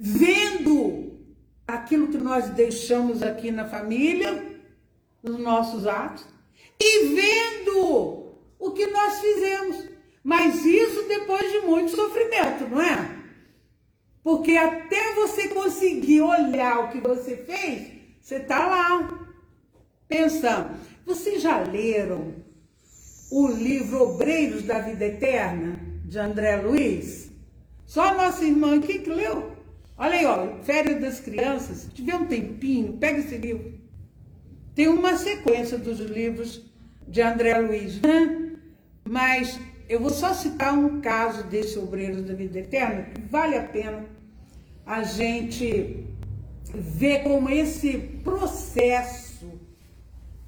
[0.00, 1.13] vendo
[1.66, 4.60] aquilo que nós deixamos aqui na família,
[5.22, 6.26] nos nossos atos,
[6.80, 9.88] e vendo o que nós fizemos.
[10.22, 13.24] Mas isso depois de muito sofrimento, não é?
[14.22, 19.28] Porque até você conseguir olhar o que você fez, você está lá
[20.08, 20.78] pensando.
[21.04, 22.34] Vocês já leram
[23.30, 27.30] o livro Obreiros da Vida Eterna, de André Luiz?
[27.84, 29.53] Só a nossa irmã aqui que leu.
[29.96, 31.78] Olha aí, ó, Férias das Crianças.
[31.78, 33.74] Se tiver um tempinho, pega esse livro.
[34.74, 36.64] Tem uma sequência dos livros
[37.06, 38.56] de André Luiz, né?
[39.04, 43.62] Mas eu vou só citar um caso desse obreiro da vida eterna que vale a
[43.62, 44.04] pena
[44.84, 46.06] a gente
[46.74, 49.24] ver como esse processo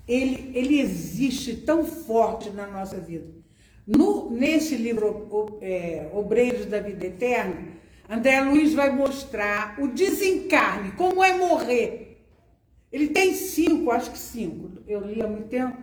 [0.07, 3.27] ele, ele existe tão forte na nossa vida.
[3.87, 7.57] No, nesse livro é, Obreiros da Vida Eterna,
[8.09, 12.25] André Luiz vai mostrar o desencarne, como é morrer.
[12.93, 15.77] Ele tem cinco, acho que cinco, eu li há muito tempo,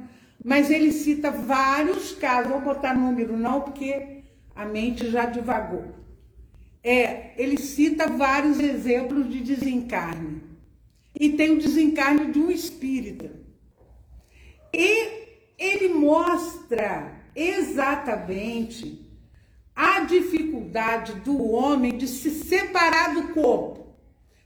[0.44, 4.24] mas ele cita vários casos, vou botar número não, porque
[4.56, 5.94] a mente já divagou.
[6.84, 10.42] É, ele cita vários exemplos de desencarne.
[11.18, 13.32] E tem o desencarne de um espírita.
[14.74, 15.24] E
[15.58, 19.03] ele mostra exatamente
[19.76, 23.88] a dificuldade do homem de se separar do corpo.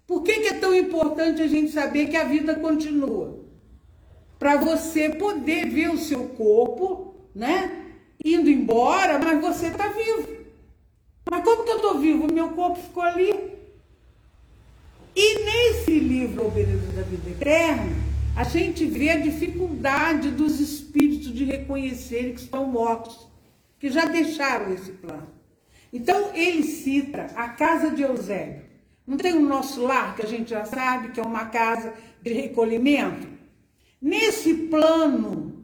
[0.05, 3.47] Por que, que é tão importante a gente saber que a vida continua?
[4.39, 7.85] para você poder ver o seu corpo, né?
[8.23, 10.27] Indo embora, mas você está vivo.
[11.29, 12.31] Mas como que eu estou vivo?
[12.31, 13.33] Meu corpo ficou ali.
[15.15, 17.95] E nesse livro O Beleza da Vida Eterna,
[18.35, 23.26] a gente vê a dificuldade dos espíritos de reconhecerem que estão mortos,
[23.79, 25.27] que já deixaram esse plano.
[25.91, 28.65] Então ele cita a casa de Eusébio.
[29.05, 32.33] Não tem o nosso lar, que a gente já sabe que é uma casa de
[32.33, 33.27] recolhimento?
[34.01, 35.63] Nesse plano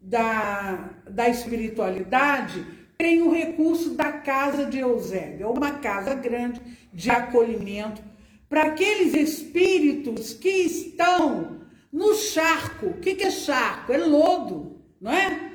[0.00, 2.64] da, da espiritualidade,
[2.96, 6.60] tem o recurso da casa de Eusébio, é uma casa grande
[6.92, 8.02] de acolhimento
[8.48, 11.60] para aqueles espíritos que estão
[11.92, 12.86] no charco.
[12.86, 13.92] O que, é charco?
[13.92, 15.53] É lodo, não é?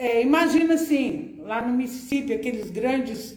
[0.00, 3.36] É imagina assim, lá no Mississippi, aqueles grandes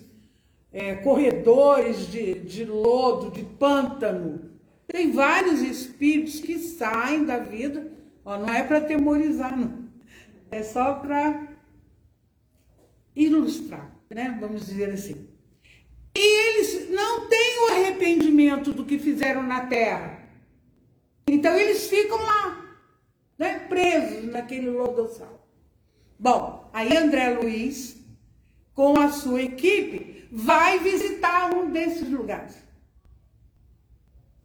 [0.72, 4.49] é, corredores de, de lodo, de pântano.
[4.88, 7.91] Tem vários espíritos que saem da vida,
[8.24, 9.89] ó, não é para temorizar, não.
[10.49, 11.49] É só para
[13.14, 14.38] ilustrar, né?
[14.39, 15.28] Vamos dizer assim.
[16.16, 20.30] E eles não têm o arrependimento do que fizeram na terra.
[21.28, 22.78] Então eles ficam lá,
[23.38, 25.43] né, presos naquele lodossal.
[26.24, 27.97] Bom, aí André Luiz,
[28.74, 32.55] com a sua equipe, vai visitar um desses lugares.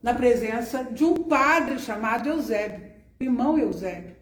[0.02, 4.16] Na presença de um padre chamado Eusébio, irmão Eusébio.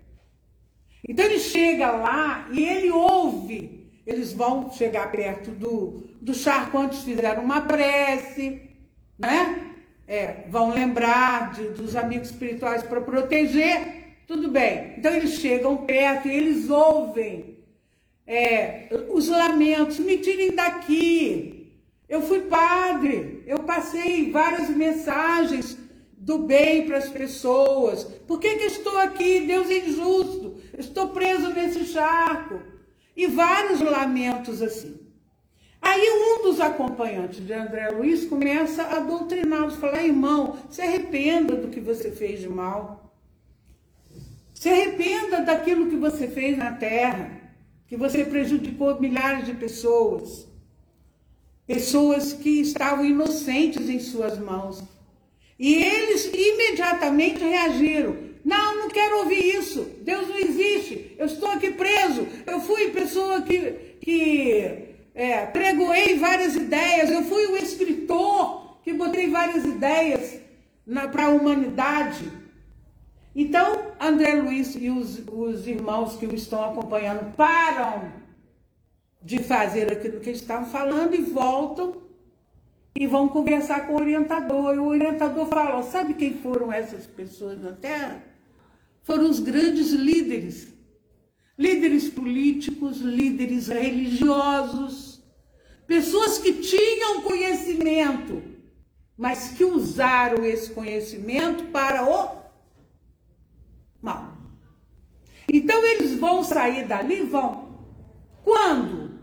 [1.09, 3.77] Então ele chega lá e ele ouve
[4.07, 8.71] eles vão chegar perto do, do charco antes fizeram uma prece,
[9.19, 9.73] né?
[10.07, 14.95] É, vão lembrar de, dos amigos espirituais para proteger, tudo bem.
[14.99, 17.59] Então eles chegam perto e eles ouvem
[18.27, 21.81] é, os lamentos, me tirem daqui.
[22.09, 25.77] Eu fui padre, eu passei várias mensagens
[26.17, 28.05] do bem para as pessoas.
[28.05, 29.41] Por que, que estou aqui?
[29.41, 30.61] Deus é injusto.
[30.77, 32.61] estou preso nesse charco
[33.17, 35.01] e vários lamentos assim.
[35.81, 41.69] Aí um dos acompanhantes de André Luiz começa a doutriná-los, falar, irmão, se arrependa do
[41.69, 43.06] que você fez de mal.
[44.57, 47.31] Se arrependa daquilo que você fez na terra,
[47.87, 50.49] que você prejudicou milhares de pessoas.
[51.67, 54.83] Pessoas que estavam inocentes em suas mãos.
[55.59, 58.17] E eles imediatamente reagiram.
[58.43, 59.83] Não, não quero ouvir isso.
[60.01, 61.15] Deus não existe.
[61.19, 62.27] Eu estou aqui preso.
[62.47, 67.11] Eu fui pessoa que, que é, pregoei várias ideias.
[67.11, 70.41] Eu fui o escritor que botei várias ideias
[71.13, 72.46] para a humanidade.
[73.39, 78.11] Então, André Luiz e os, os irmãos que o estão acompanhando param
[79.23, 82.03] de fazer aquilo que eles estavam falando e voltam
[82.99, 84.75] e vão conversar com o orientador.
[84.75, 88.25] E o orientador fala: sabe quem foram essas pessoas na Terra?
[89.07, 90.75] foram os grandes líderes.
[91.57, 95.23] Líderes políticos, líderes religiosos,
[95.87, 98.43] pessoas que tinham conhecimento,
[99.17, 102.43] mas que usaram esse conhecimento para o
[104.03, 104.37] mal.
[105.53, 107.67] Então eles vão sair dali, vão.
[108.43, 109.19] Quando?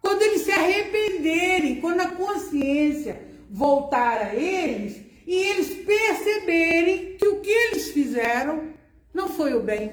[0.00, 7.40] Quando eles se arrependerem, quando a consciência voltar a eles e eles perceberem que o
[7.40, 8.72] que eles fizeram
[9.12, 9.92] não foi o bem.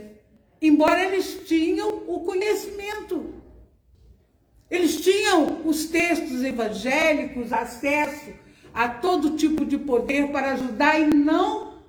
[0.61, 3.33] Embora eles tinham o conhecimento.
[4.69, 8.31] Eles tinham os textos evangélicos, acesso
[8.73, 11.79] a todo tipo de poder para ajudar e não,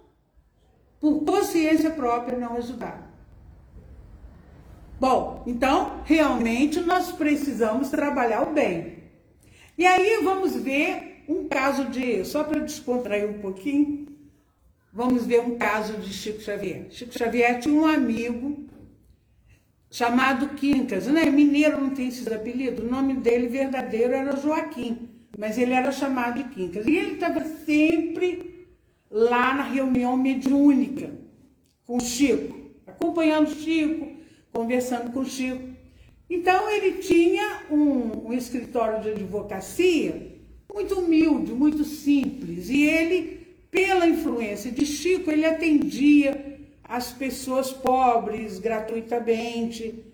[0.99, 3.10] por consciência própria, não ajudar.
[5.01, 8.99] Bom, então, realmente nós precisamos trabalhar o bem.
[9.77, 14.11] E aí vamos ver um caso de, só para descontrair um pouquinho,
[14.93, 16.87] Vamos ver um caso de Chico Xavier.
[16.91, 18.67] Chico Xavier tinha um amigo
[19.89, 21.27] chamado Quincas, né?
[21.27, 22.85] Mineiro não tem esses apelidos.
[22.85, 26.87] O nome dele verdadeiro era Joaquim, mas ele era chamado de Quincas.
[26.87, 28.69] E ele estava sempre
[29.09, 31.13] lá na reunião mediúnica
[31.87, 34.09] com Chico, acompanhando Chico,
[34.53, 35.69] conversando com o Chico.
[36.29, 40.39] Então ele tinha um, um escritório de advocacia
[40.73, 43.41] muito humilde, muito simples, e ele
[43.71, 50.05] pela influência de Chico, ele atendia as pessoas pobres gratuitamente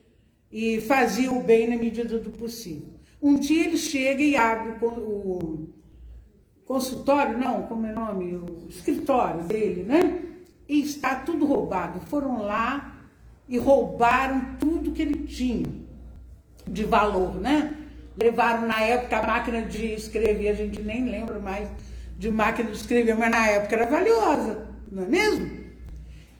[0.53, 2.95] e fazia o bem na medida do possível.
[3.21, 5.69] Um dia ele chega e abre o
[6.67, 8.37] consultório, não, como é o nome?
[8.37, 10.23] O escritório dele, né?
[10.69, 12.01] E está tudo roubado.
[12.01, 12.96] Foram lá
[13.49, 15.67] e roubaram tudo que ele tinha
[16.67, 17.75] de valor, né?
[18.21, 21.69] Levaram na época a máquina de escrever, a gente nem lembra mais
[22.19, 25.67] de máquina de escrever, mas na época era valiosa, não é mesmo?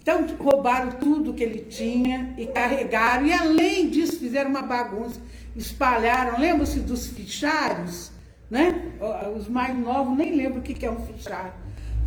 [0.01, 5.21] Então roubaram tudo que ele tinha e carregaram, e além disso fizeram uma bagunça,
[5.55, 8.11] espalharam, lembra-se dos fichários,
[8.51, 8.93] né?
[9.37, 11.53] Os mais novos nem lembram o que é um fichário,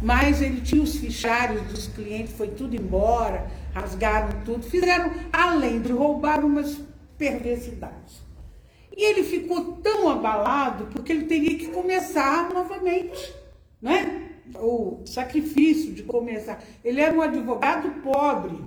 [0.02, 5.92] mas ele tinha os fichários dos clientes, foi tudo embora, rasgaram tudo, fizeram, além de
[5.92, 6.80] roubar, umas
[7.18, 8.22] perversidades.
[8.96, 13.34] E ele ficou tão abalado porque ele teria que começar novamente
[13.82, 14.30] né?
[14.56, 16.62] o sacrifício de começar.
[16.84, 18.58] Ele era um advogado pobre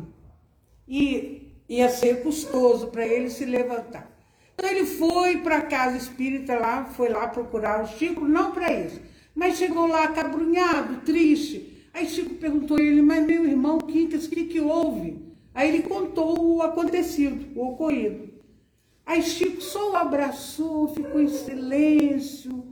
[0.87, 4.11] e ia ser custoso para ele se levantar.
[4.55, 8.73] Então ele foi para a casa espírita lá, foi lá procurar o Chico, não para
[8.73, 9.01] isso,
[9.35, 11.72] mas chegou lá cabrunhado, triste.
[11.93, 15.21] Aí Chico perguntou a ele, mas meu irmão Quincas, o que, que houve?
[15.55, 18.31] Aí ele contou o acontecido, o ocorrido.
[19.05, 22.65] Aí Chico só o abraçou, ficou em silêncio.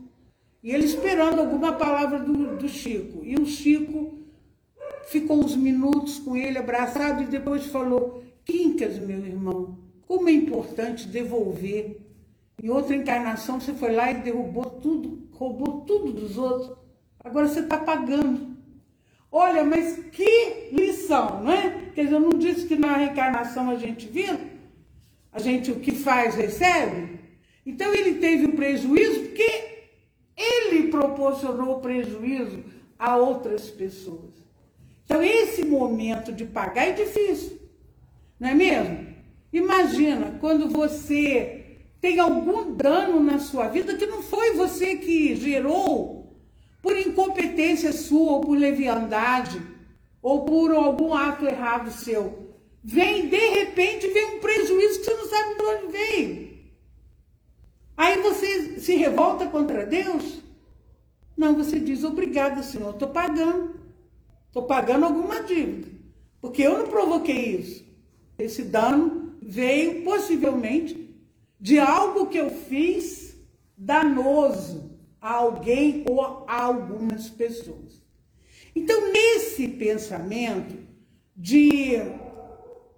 [0.62, 3.25] E ele esperando alguma palavra do, do Chico.
[3.25, 4.18] E o Chico
[5.07, 11.09] ficou uns minutos com ele abraçado e depois falou: Quincas, meu irmão, como é importante
[11.09, 11.99] devolver.
[12.62, 16.77] Em outra encarnação você foi lá e derrubou tudo, roubou tudo dos outros.
[17.18, 18.60] Agora você está pagando.
[19.33, 21.91] Olha, mas que lição, não é?
[21.95, 24.39] Quer dizer, eu não disse que na reencarnação a gente vira,
[25.33, 27.20] a gente o que faz recebe.
[27.64, 29.70] Então ele teve um prejuízo porque
[30.37, 32.64] ele proporcionou prejuízo
[32.99, 34.41] a outras pessoas.
[35.05, 37.59] Então, esse momento de pagar é difícil,
[38.39, 39.09] não é mesmo?
[39.53, 46.20] Imagina quando você tem algum dano na sua vida que não foi você que gerou
[46.83, 49.61] por incompetência sua, ou por leviandade,
[50.22, 52.51] ou por algum ato errado seu.
[52.83, 56.51] Vem, de repente, vem um prejuízo que você não sabe de onde veio.
[57.97, 60.41] Aí você se revolta contra Deus?
[61.37, 63.74] Não, você diz, obrigada, Senhor, estou pagando.
[64.47, 65.89] Estou pagando alguma dívida.
[66.41, 67.85] Porque eu não provoquei isso.
[68.39, 71.14] Esse dano veio possivelmente
[71.61, 73.37] de algo que eu fiz
[73.76, 74.89] danoso
[75.21, 78.01] a alguém ou a algumas pessoas.
[78.75, 80.77] Então, nesse pensamento
[81.37, 81.97] de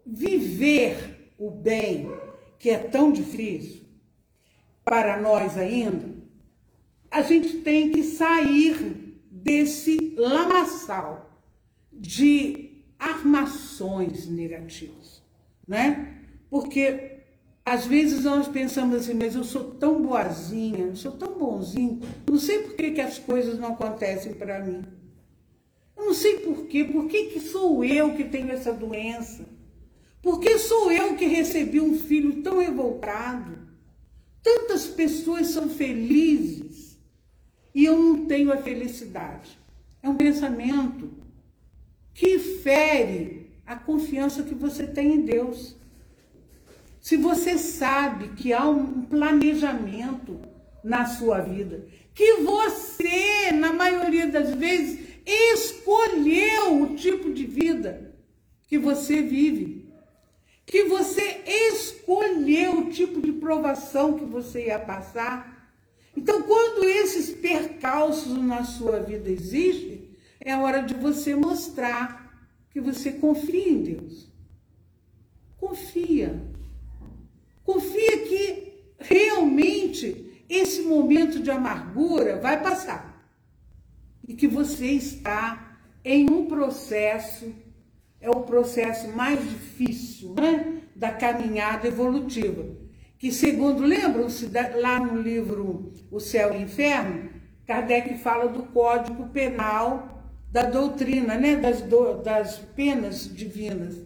[0.07, 2.11] viver o bem,
[2.59, 3.83] que é tão difícil,
[4.85, 6.14] para nós ainda,
[7.11, 11.43] a gente tem que sair desse lamaçal
[11.93, 15.23] de armações negativas,
[15.66, 16.23] né?
[16.49, 17.12] Porque
[17.65, 22.39] às vezes nós pensamos assim, mas eu sou tão boazinha, eu sou tão bonzinho, não
[22.39, 24.83] sei por que, que as coisas não acontecem para mim.
[25.97, 29.45] Eu não sei por quê, por que, que sou eu que tenho essa doença?
[30.21, 33.59] Por que sou eu que recebi um filho tão revoltado?
[34.43, 36.99] Tantas pessoas são felizes
[37.75, 39.59] e eu não tenho a felicidade.
[40.03, 41.11] É um pensamento
[42.13, 45.77] que fere a confiança que você tem em Deus.
[47.03, 50.40] Se você sabe que há um planejamento
[50.82, 58.14] na sua vida, que você, na maioria das vezes, escolheu o tipo de vida
[58.66, 59.82] que você vive
[60.72, 65.70] que você escolheu o tipo de provação que você ia passar.
[66.16, 73.12] Então, quando esses percalços na sua vida existem, é hora de você mostrar que você
[73.12, 74.30] confia em Deus.
[75.59, 76.51] Confia.
[77.65, 83.27] Confia que realmente esse momento de amargura vai passar.
[84.27, 87.53] E que você está em um processo
[88.23, 92.65] é o processo mais difícil né, da caminhada evolutiva.
[93.19, 94.49] Que, segundo, lembram-se
[94.81, 97.31] lá no livro O Céu e o Inferno,
[97.67, 103.97] Kardec fala do código penal da doutrina, né, das, do, das penas divinas.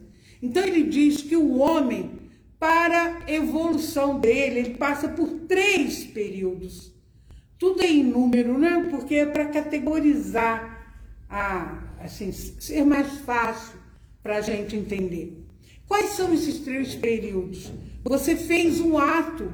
[0.41, 2.26] Então, ele diz que o homem,
[2.59, 6.93] para a evolução dele, ele passa por três períodos.
[7.59, 8.87] Tudo é em número, né?
[8.91, 10.95] Porque é para categorizar,
[11.29, 13.79] a, assim, ser mais fácil
[14.23, 15.45] para a gente entender.
[15.87, 17.71] Quais são esses três períodos?
[18.05, 19.53] Você fez um ato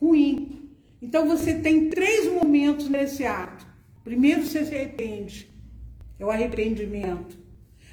[0.00, 0.70] ruim.
[1.00, 3.66] Então você tem três momentos nesse ato.
[4.04, 5.50] Primeiro você se arrepende.
[6.18, 7.38] É o arrependimento.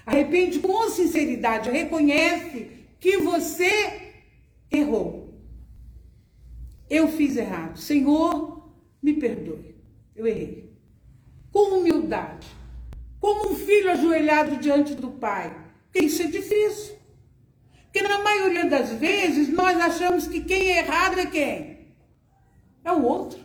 [0.06, 2.68] Arrepende com sinceridade, reconhece
[3.00, 4.09] que você
[4.72, 5.34] errou.
[6.90, 7.78] Eu fiz errado.
[7.78, 8.70] Senhor,
[9.02, 9.76] me perdoe.
[10.16, 10.74] Eu errei.
[11.52, 12.48] Com humildade.
[13.20, 15.56] Como um filho ajoelhado diante do Pai.
[15.94, 16.96] Isso é difícil.
[17.84, 21.96] Porque na maioria das vezes nós achamos que quem é errado é quem?
[22.84, 23.40] É o outro.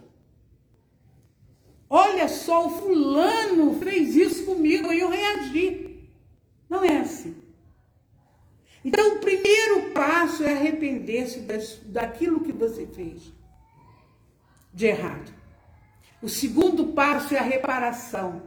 [1.89, 6.09] Olha só, o fulano fez isso comigo e eu reagi.
[6.69, 7.37] Não é assim.
[8.85, 11.41] Então, o primeiro passo é arrepender-se
[11.87, 13.33] daquilo que você fez
[14.73, 15.33] de errado.
[16.21, 18.43] O segundo passo é a reparação.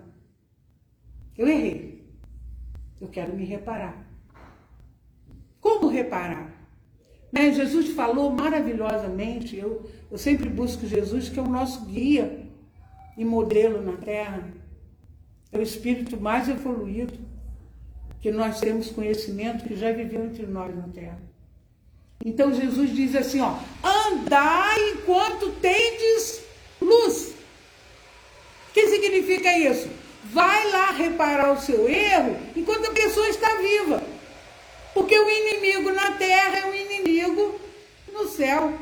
[1.38, 2.06] Eu errei.
[3.00, 4.06] Eu quero me reparar.
[5.60, 6.52] Como reparar?
[7.32, 7.52] Né?
[7.52, 9.56] Jesus falou maravilhosamente.
[9.56, 12.48] Eu, eu sempre busco Jesus, que é o nosso guia
[13.18, 14.48] e modelo na terra.
[15.52, 17.18] É o espírito mais evoluído
[18.22, 21.20] que nós temos conhecimento que já viveu entre nós na terra.
[22.24, 26.42] Então Jesus diz assim, ó: andai enquanto tendes
[26.82, 27.34] luz.
[28.70, 29.90] O que significa isso?
[30.26, 34.04] Vai lá reparar o seu erro enquanto a pessoa está viva.
[34.94, 37.60] Porque o inimigo na terra é um inimigo
[38.12, 38.74] no céu.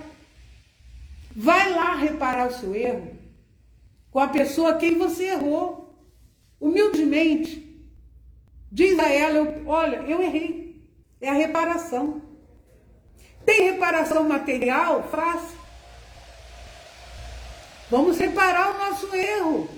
[1.36, 3.16] Vai lá reparar o seu erro
[4.10, 5.94] com a pessoa a quem você errou.
[6.60, 7.65] Humildemente.
[8.76, 10.86] Diz a ela, olha, eu errei.
[11.22, 12.22] É a reparação.
[13.46, 15.02] Tem reparação material?
[15.04, 15.56] Faça.
[17.90, 19.70] Vamos reparar o nosso erro.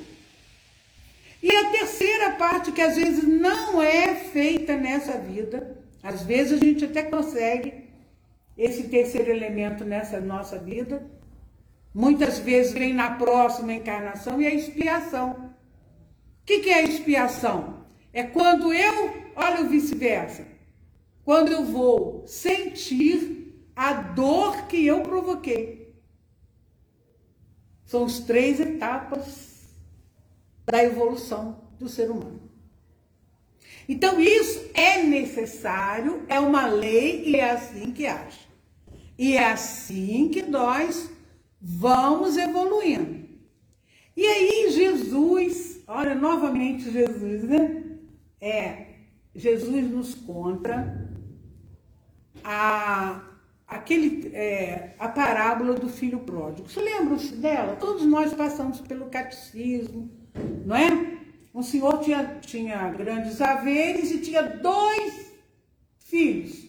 [1.43, 6.65] E a terceira parte, que às vezes não é feita nessa vida, às vezes a
[6.65, 7.87] gente até consegue
[8.57, 11.05] esse terceiro elemento nessa nossa vida,
[11.93, 15.53] muitas vezes vem na próxima encarnação, e é a expiação.
[16.41, 17.76] O que, que é a expiação?
[18.17, 20.43] É quando eu, olha o vice-versa,
[21.23, 25.93] quando eu vou sentir a dor que eu provoquei.
[27.85, 29.67] São as três etapas
[30.65, 32.41] da evolução do ser humano.
[33.87, 38.47] Então, isso é necessário, é uma lei e é assim que age.
[39.15, 41.07] E é assim que nós
[41.61, 43.27] vamos evoluindo.
[44.15, 47.83] E aí, Jesus, olha novamente Jesus, né?
[48.39, 48.97] É,
[49.33, 51.09] Jesus nos conta
[52.43, 53.21] a,
[53.67, 56.69] aquele, é, a parábola do filho pródigo.
[56.69, 57.75] Você lembra-se dela?
[57.75, 60.09] Todos nós passamos pelo catecismo,
[60.65, 61.17] não é?
[61.53, 65.31] Um senhor tinha, tinha grandes haveres e tinha dois
[65.97, 66.67] filhos.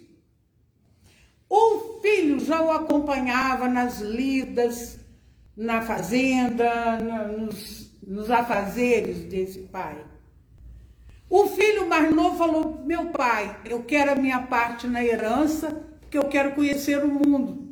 [1.49, 4.99] O filho já o acompanhava nas lidas,
[5.57, 10.05] na fazenda, nos, nos afazeres desse pai.
[11.31, 15.71] O filho mais novo falou: Meu pai, eu quero a minha parte na herança,
[16.01, 17.69] porque eu quero conhecer o mundo.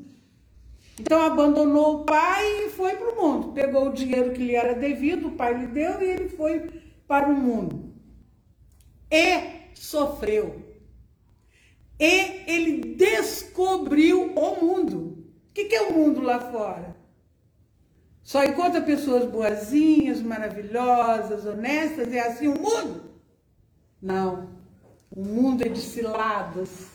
[0.99, 3.53] Então abandonou o pai e foi para o mundo.
[3.53, 6.71] Pegou o dinheiro que lhe era devido, o pai lhe deu e ele foi
[7.07, 7.95] para o mundo.
[9.11, 10.63] E sofreu.
[11.99, 15.25] E ele descobriu o mundo.
[15.51, 16.97] O que é o mundo lá fora?
[18.23, 23.16] Só encontra pessoas boazinhas, maravilhosas, honestas, é assim o mundo?
[24.07, 24.49] Não.
[25.11, 26.91] O mundo é de ciladas.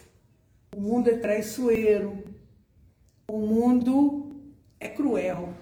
[0.73, 2.23] O mundo é traiçoeiro.
[3.29, 4.33] O mundo
[4.79, 5.53] é cruel.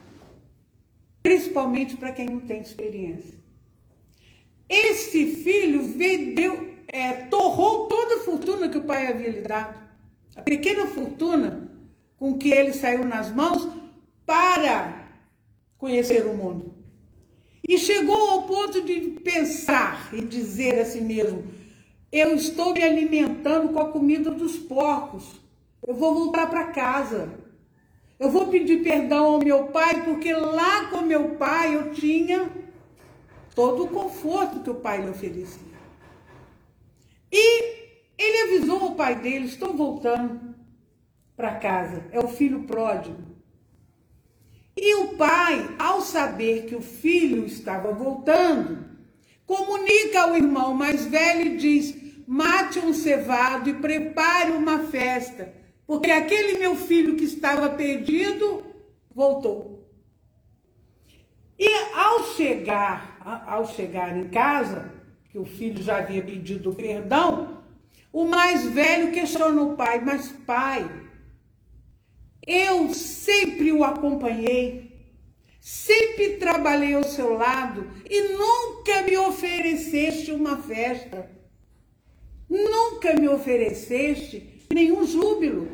[1.23, 3.39] Principalmente para quem não tem experiência.
[4.69, 9.75] Esse filho vendeu, é, torrou toda a fortuna que o pai havia lhe dado.
[10.35, 11.67] A pequena fortuna
[12.15, 13.67] com que ele saiu nas mãos
[14.23, 15.09] para
[15.79, 16.68] conhecer o mundo.
[17.69, 21.43] E chegou ao ponto de pensar e dizer a si mesmo:
[22.11, 25.39] eu estou me alimentando com a comida dos porcos.
[25.85, 27.29] Eu vou voltar para casa.
[28.19, 32.49] Eu vou pedir perdão ao meu pai, porque lá com meu pai eu tinha
[33.53, 35.61] todo o conforto que o pai lhe oferecia.
[37.31, 37.63] E
[38.17, 40.55] ele avisou o pai dele: estou voltando
[41.37, 42.03] para casa.
[42.11, 43.28] É o filho pródigo.
[44.81, 48.85] E o pai, ao saber que o filho estava voltando,
[49.45, 51.93] comunica ao irmão mais velho e diz:
[52.25, 55.53] mate um cevado e prepare uma festa,
[55.85, 58.63] porque aquele meu filho que estava perdido
[59.13, 59.85] voltou.
[61.57, 64.93] E ao chegar, ao chegar em casa,
[65.29, 67.63] que o filho já havia pedido perdão,
[68.13, 70.89] o mais velho questionou o pai: Mas pai,
[72.45, 74.91] eu sempre o acompanhei,
[75.59, 81.29] sempre trabalhei ao seu lado e nunca me ofereceste uma festa.
[82.49, 85.69] Nunca me ofereceste nenhum júbilo.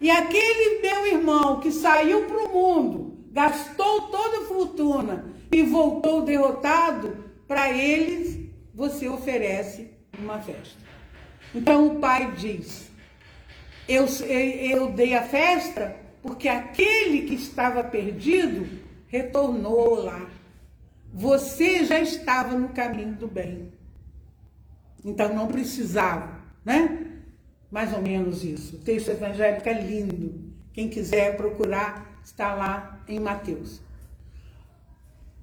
[0.00, 6.22] E aquele meu irmão que saiu para o mundo, gastou toda a fortuna e voltou
[6.22, 10.78] derrotado, para eles você oferece uma festa.
[11.54, 12.90] Então o pai diz:
[13.88, 18.66] eu, eu dei a festa porque aquele que estava perdido
[19.08, 20.28] retornou lá.
[21.12, 23.72] Você já estava no caminho do bem.
[25.04, 27.20] Então não precisava, né?
[27.70, 28.76] Mais ou menos isso.
[28.76, 30.52] O texto evangélico é lindo.
[30.72, 33.80] Quem quiser procurar, está lá em Mateus.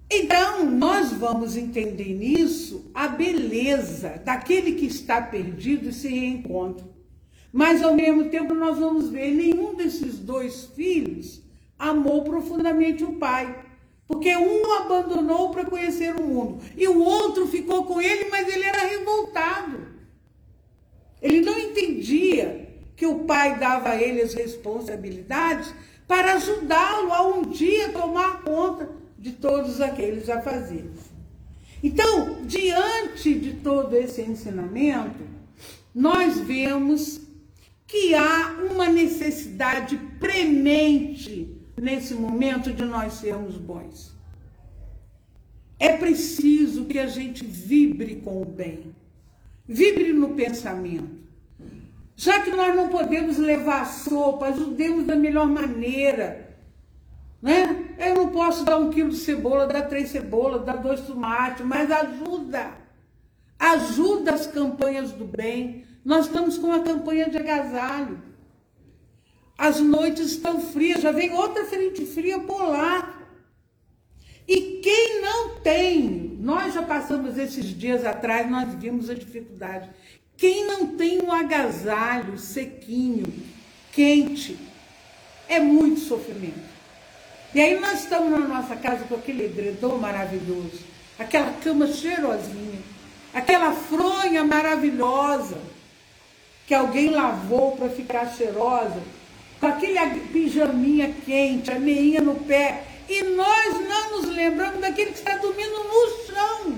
[0.10, 6.91] Então, nós vamos entender nisso a beleza daquele que está perdido e se reencontra.
[7.52, 11.42] Mas ao mesmo tempo nós vamos ver nenhum desses dois filhos
[11.82, 13.66] amou profundamente o pai,
[14.08, 18.66] Porque um abandonou para conhecer o mundo e o outro ficou com ele, mas ele
[18.66, 19.88] era revoltado.
[21.22, 25.74] Ele não entendia que o pai dava a ele as responsabilidades
[26.08, 31.10] para ajudá-lo a um dia tomar conta de todos aqueles afazeres.
[31.82, 35.24] Então, diante de todo esse ensinamento,
[35.96, 37.22] nós vemos
[37.92, 44.16] que há uma necessidade premente nesse momento de nós sermos bons.
[45.78, 48.96] É preciso que a gente vibre com o bem,
[49.68, 51.20] vibre no pensamento.
[52.16, 56.56] Já que nós não podemos levar sopa, ajudemos da melhor maneira.
[57.42, 57.94] Né?
[57.98, 61.92] Eu não posso dar um quilo de cebola, dar três cebolas, dar dois tomates, mas
[61.92, 62.72] ajuda.
[63.60, 65.84] Ajuda as campanhas do bem.
[66.04, 68.22] Nós estamos com a campanha de agasalho.
[69.58, 73.22] As noites estão frias, já vem outra frente fria polar.
[74.48, 79.90] E quem não tem, nós já passamos esses dias atrás, nós vimos a dificuldade.
[80.36, 83.32] Quem não tem um agasalho sequinho,
[83.92, 84.58] quente,
[85.48, 86.72] é muito sofrimento.
[87.54, 90.80] E aí nós estamos na nossa casa com aquele edredom maravilhoso,
[91.20, 92.80] aquela cama cheirosinha,
[93.34, 95.60] aquela fronha maravilhosa
[96.72, 99.04] que alguém lavou para ficar cheirosa
[99.60, 100.00] com aquele
[100.32, 105.70] pijaminha quente, a meinha no pé, e nós não nos lembramos daquele que está dormindo
[105.70, 106.78] no chão.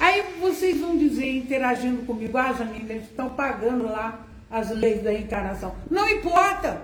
[0.00, 5.12] Aí vocês vão dizer, interagindo comigo, ah, Janine, eles estão pagando lá as leis da
[5.12, 5.76] encarnação.
[5.90, 6.80] Não importa.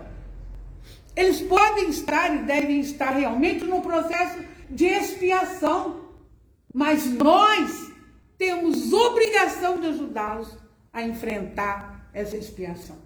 [1.17, 6.01] Eles podem estar e devem estar realmente no processo de expiação.
[6.71, 7.91] Mas nós
[8.37, 10.64] temos obrigação de ajudá-los
[10.95, 13.05] a enfrentar essa expiação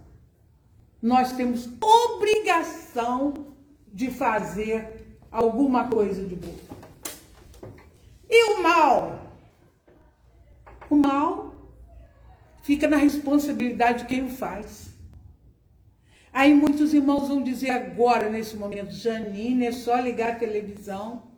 [1.00, 3.54] nós temos obrigação
[3.92, 6.54] de fazer alguma coisa de boa.
[8.28, 9.32] E o mal?
[10.90, 11.54] O mal
[12.62, 14.88] fica na responsabilidade de quem o faz.
[16.32, 21.28] Aí muitos irmãos vão dizer agora, nesse momento, Janine, é só ligar a televisão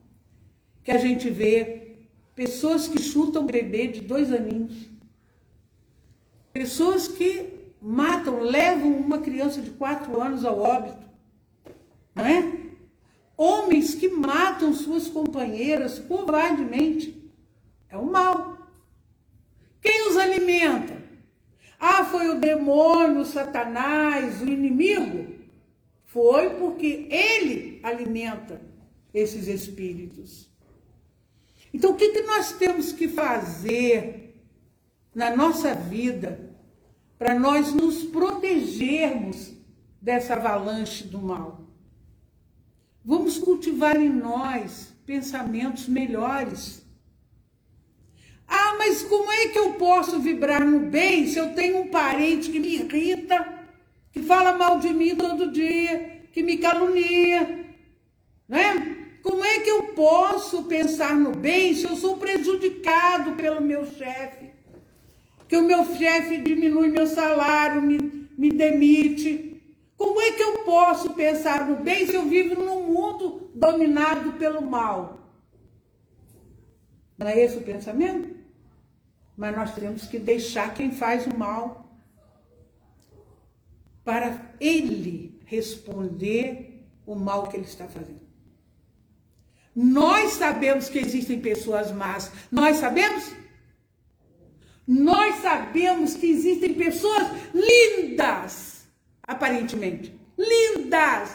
[0.82, 1.98] que a gente vê
[2.34, 4.89] pessoas que chutam bebê de dois aninhos.
[6.52, 11.08] Pessoas que matam, levam uma criança de quatro anos ao óbito.
[12.14, 12.60] Não é?
[13.36, 17.30] Homens que matam suas companheiras covardemente.
[17.88, 18.58] É o mal.
[19.80, 21.00] Quem os alimenta?
[21.78, 25.34] Ah, foi o demônio, o Satanás, o inimigo?
[26.04, 28.60] Foi porque ele alimenta
[29.14, 30.50] esses espíritos.
[31.72, 34.29] Então, o que, que nós temos que fazer
[35.14, 36.50] na nossa vida
[37.18, 39.52] para nós nos protegermos
[40.00, 41.60] dessa avalanche do mal.
[43.04, 46.82] Vamos cultivar em nós pensamentos melhores.
[48.46, 52.50] Ah, mas como é que eu posso vibrar no bem se eu tenho um parente
[52.50, 53.66] que me irrita,
[54.12, 57.66] que fala mal de mim todo dia, que me calunia,
[58.48, 58.96] né?
[59.22, 64.49] Como é que eu posso pensar no bem se eu sou prejudicado pelo meu chefe?
[65.50, 67.98] Que o meu chefe diminui meu salário, me,
[68.38, 69.60] me demite.
[69.96, 74.62] Como é que eu posso pensar no bem se eu vivo num mundo dominado pelo
[74.62, 75.28] mal?
[77.18, 78.32] Não é esse o pensamento?
[79.36, 81.98] Mas nós temos que deixar quem faz o mal
[84.04, 88.22] para ele responder o mal que ele está fazendo.
[89.74, 92.30] Nós sabemos que existem pessoas más.
[92.52, 93.39] Nós sabemos?
[94.90, 98.88] Nós sabemos que existem pessoas lindas,
[99.22, 101.30] aparentemente, lindas,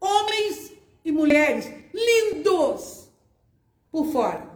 [0.00, 0.72] homens
[1.04, 3.10] e mulheres, lindos
[3.92, 4.48] por fora.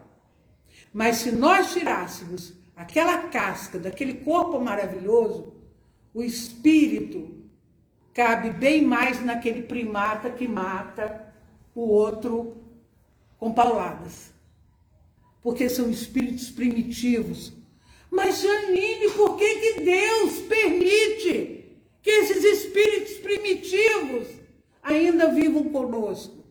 [0.94, 5.52] Mas se nós tirássemos aquela casca daquele corpo maravilhoso,
[6.14, 7.36] o espírito
[8.14, 11.34] cabe bem mais naquele primata que mata
[11.74, 12.56] o outro
[13.38, 14.32] com pauladas.
[15.42, 17.60] Porque são espíritos primitivos,
[18.12, 24.28] mas, Janine, por que, que Deus permite que esses espíritos primitivos
[24.82, 26.44] ainda vivam conosco?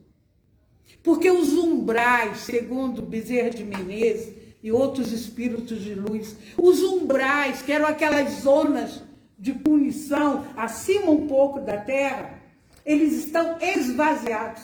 [1.04, 4.34] Porque os umbrais, segundo Bezerra de Menezes
[4.64, 9.04] e outros espíritos de luz, os umbrais, que eram aquelas zonas
[9.38, 12.42] de punição acima um pouco da terra,
[12.84, 14.64] eles estão esvaziados.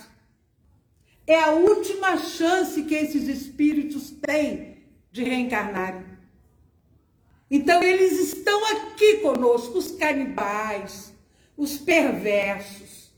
[1.27, 4.77] É a última chance que esses espíritos têm
[5.11, 6.06] de reencarnarem.
[7.49, 11.13] Então eles estão aqui conosco, os canibais,
[11.55, 13.11] os perversos,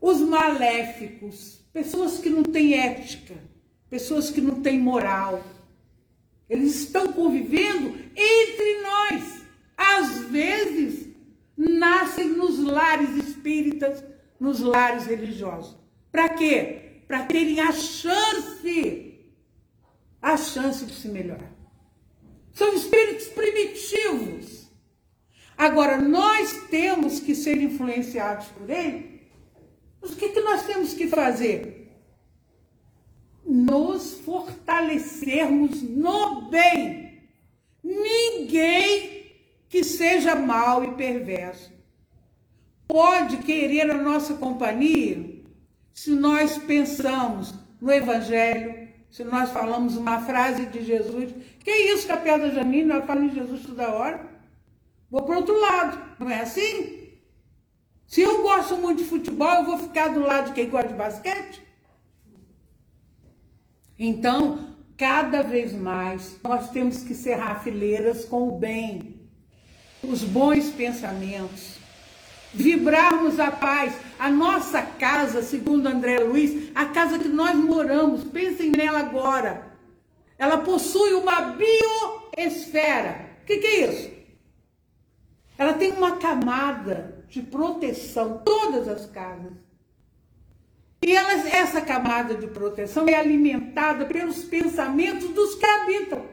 [0.00, 3.34] os maléficos, pessoas que não têm ética,
[3.88, 5.42] pessoas que não têm moral.
[6.48, 9.40] Eles estão convivendo entre nós.
[9.76, 11.08] Às vezes,
[11.56, 14.04] nascem nos lares espíritas,
[14.38, 15.76] nos lares religiosos.
[16.10, 17.02] Para quê?
[17.06, 19.18] Para terem a chance,
[20.20, 21.59] a chance de se melhorar.
[22.60, 24.70] São espíritos primitivos.
[25.56, 29.22] Agora, nós temos que ser influenciados por ele.
[30.02, 31.90] O que, que nós temos que fazer?
[33.42, 37.30] Nos fortalecermos no bem.
[37.82, 39.32] Ninguém
[39.66, 41.72] que seja mau e perverso
[42.86, 45.42] pode querer a nossa companhia
[45.94, 48.79] se nós pensamos no Evangelho,
[49.10, 51.32] se nós falamos uma frase de Jesus.
[51.62, 52.84] Que é isso, Capela da Janine?
[52.84, 54.28] Nós falamos de Jesus toda hora.
[55.10, 57.08] Vou para outro lado, não é assim?
[58.06, 60.94] Se eu gosto muito de futebol, eu vou ficar do lado de quem gosta de
[60.94, 61.62] basquete?
[63.98, 69.20] Então, cada vez mais, nós temos que serrar fileiras com o bem
[70.02, 71.76] os bons pensamentos,
[72.52, 73.94] vibrarmos a paz.
[74.20, 79.72] A nossa casa, segundo André Luiz, a casa que nós moramos, pensem nela agora.
[80.36, 81.56] Ela possui uma
[82.36, 83.30] biosfera.
[83.40, 84.10] O que, que é isso?
[85.56, 89.54] Ela tem uma camada de proteção, todas as casas.
[91.02, 96.26] E elas, essa camada de proteção é alimentada pelos pensamentos dos que habitam.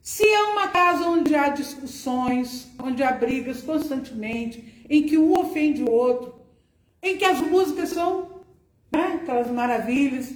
[0.00, 5.82] Se é uma casa onde há discussões, onde há brigas constantemente, em que um ofende
[5.82, 6.34] o outro,
[7.02, 8.44] em que as músicas são
[8.92, 10.32] né, aquelas maravilhas,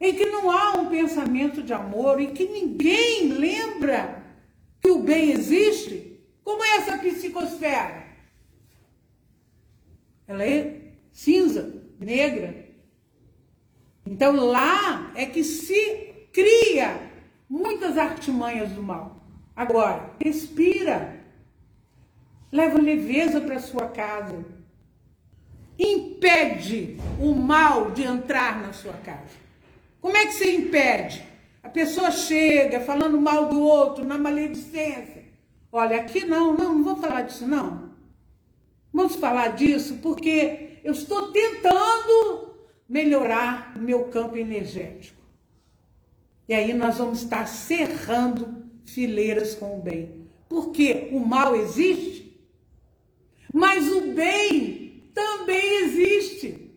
[0.00, 4.22] em que não há um pensamento de amor, em que ninguém lembra
[4.80, 8.06] que o bem existe, como é essa psicosfera?
[10.26, 12.68] Ela é cinza, negra.
[14.06, 17.10] Então lá é que se cria
[17.48, 19.22] muitas artimanhas do mal.
[19.54, 21.17] Agora, respira.
[22.50, 24.44] Leva leveza para sua casa.
[25.78, 29.36] Impede o mal de entrar na sua casa.
[30.00, 31.24] Como é que você impede?
[31.62, 35.24] A pessoa chega falando mal do outro, na maledicência.
[35.70, 37.90] Olha, aqui não, não, não vou falar disso não.
[38.92, 42.54] Vamos falar disso porque eu estou tentando
[42.88, 45.20] melhorar o meu campo energético.
[46.48, 50.26] E aí nós vamos estar cerrando fileiras com o bem.
[50.48, 52.27] Porque o mal existe,
[53.52, 56.70] mas o bem também existe.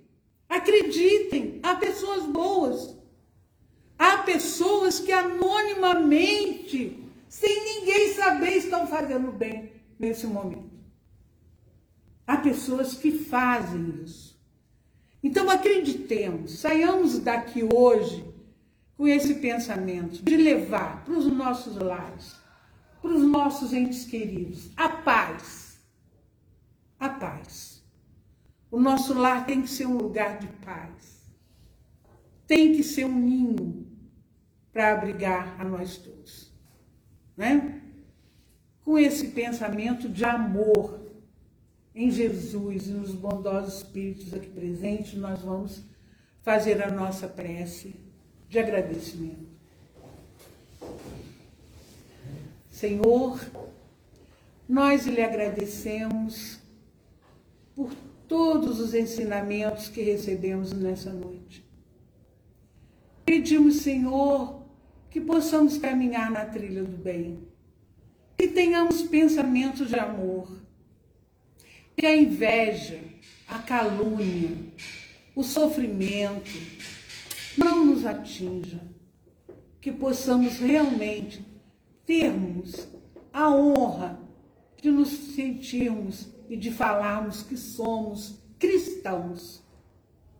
[0.50, 2.96] Acreditem, há pessoas boas.
[3.98, 6.98] Há pessoas que anonimamente,
[7.30, 10.72] sem ninguém saber, estão fazendo bem nesse momento.
[12.26, 14.32] Há pessoas que fazem isso.
[15.24, 18.26] Então acreditemos, saiamos daqui hoje
[18.98, 22.36] com esse pensamento de levar para os nossos lares,
[23.02, 25.71] para os nossos entes queridos, a paz.
[27.02, 27.84] A paz.
[28.70, 31.26] O nosso lar tem que ser um lugar de paz.
[32.46, 33.88] Tem que ser um ninho
[34.72, 36.54] para abrigar a nós todos.
[37.36, 37.82] Né?
[38.84, 41.02] Com esse pensamento de amor
[41.96, 45.84] em Jesus e nos bondosos espíritos aqui presentes, nós vamos
[46.44, 47.96] fazer a nossa prece
[48.48, 49.50] de agradecimento.
[52.70, 53.44] Senhor,
[54.70, 56.61] nós lhe agradecemos
[57.82, 57.96] por
[58.28, 61.66] todos os ensinamentos que recebemos nessa noite.
[63.26, 64.62] Pedimos, Senhor,
[65.10, 67.40] que possamos caminhar na trilha do bem,
[68.38, 70.48] que tenhamos pensamentos de amor,
[71.98, 73.00] que a inveja,
[73.48, 74.52] a calúnia,
[75.36, 76.52] o sofrimento,
[77.58, 78.80] não nos atinja,
[79.80, 81.44] que possamos realmente
[82.06, 82.88] termos
[83.34, 84.20] a honra
[84.82, 89.64] de nos sentirmos e de falarmos que somos cristãos.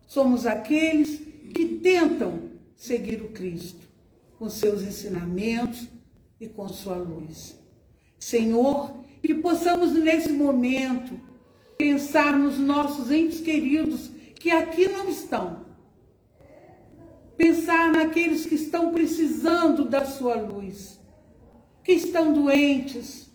[0.06, 1.22] Somos aqueles
[1.54, 3.88] que tentam seguir o Cristo
[4.38, 5.88] com seus ensinamentos
[6.38, 7.58] e com sua luz.
[8.18, 11.18] Senhor, que possamos nesse momento
[11.78, 15.64] pensar nos nossos entes queridos que aqui não estão,
[17.38, 21.00] pensar naqueles que estão precisando da sua luz,
[21.82, 23.31] que estão doentes,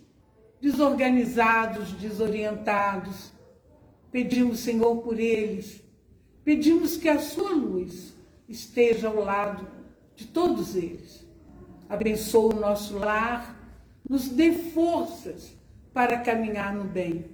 [0.62, 3.32] desorganizados, desorientados.
[4.12, 5.84] Pedimos, Senhor, por eles.
[6.44, 8.14] Pedimos que a sua luz
[8.48, 9.68] esteja ao lado
[10.16, 11.26] de todos eles.
[11.90, 13.56] Abençoa o nosso lar,
[14.08, 15.54] nos dê forças
[15.94, 17.26] para caminhar no bem.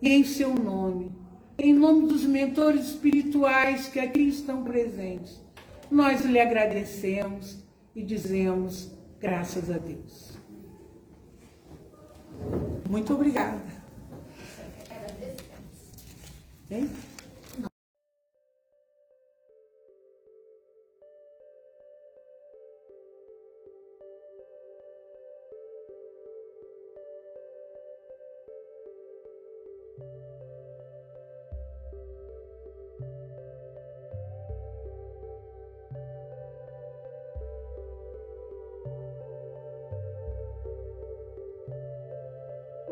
[0.00, 1.12] E em seu nome,
[1.58, 5.40] em nome dos mentores espirituais que aqui estão presentes,
[5.90, 7.58] nós lhe agradecemos
[7.94, 10.27] e dizemos graças a Deus.
[12.88, 13.60] Muito obrigada.
[16.70, 16.90] Hein?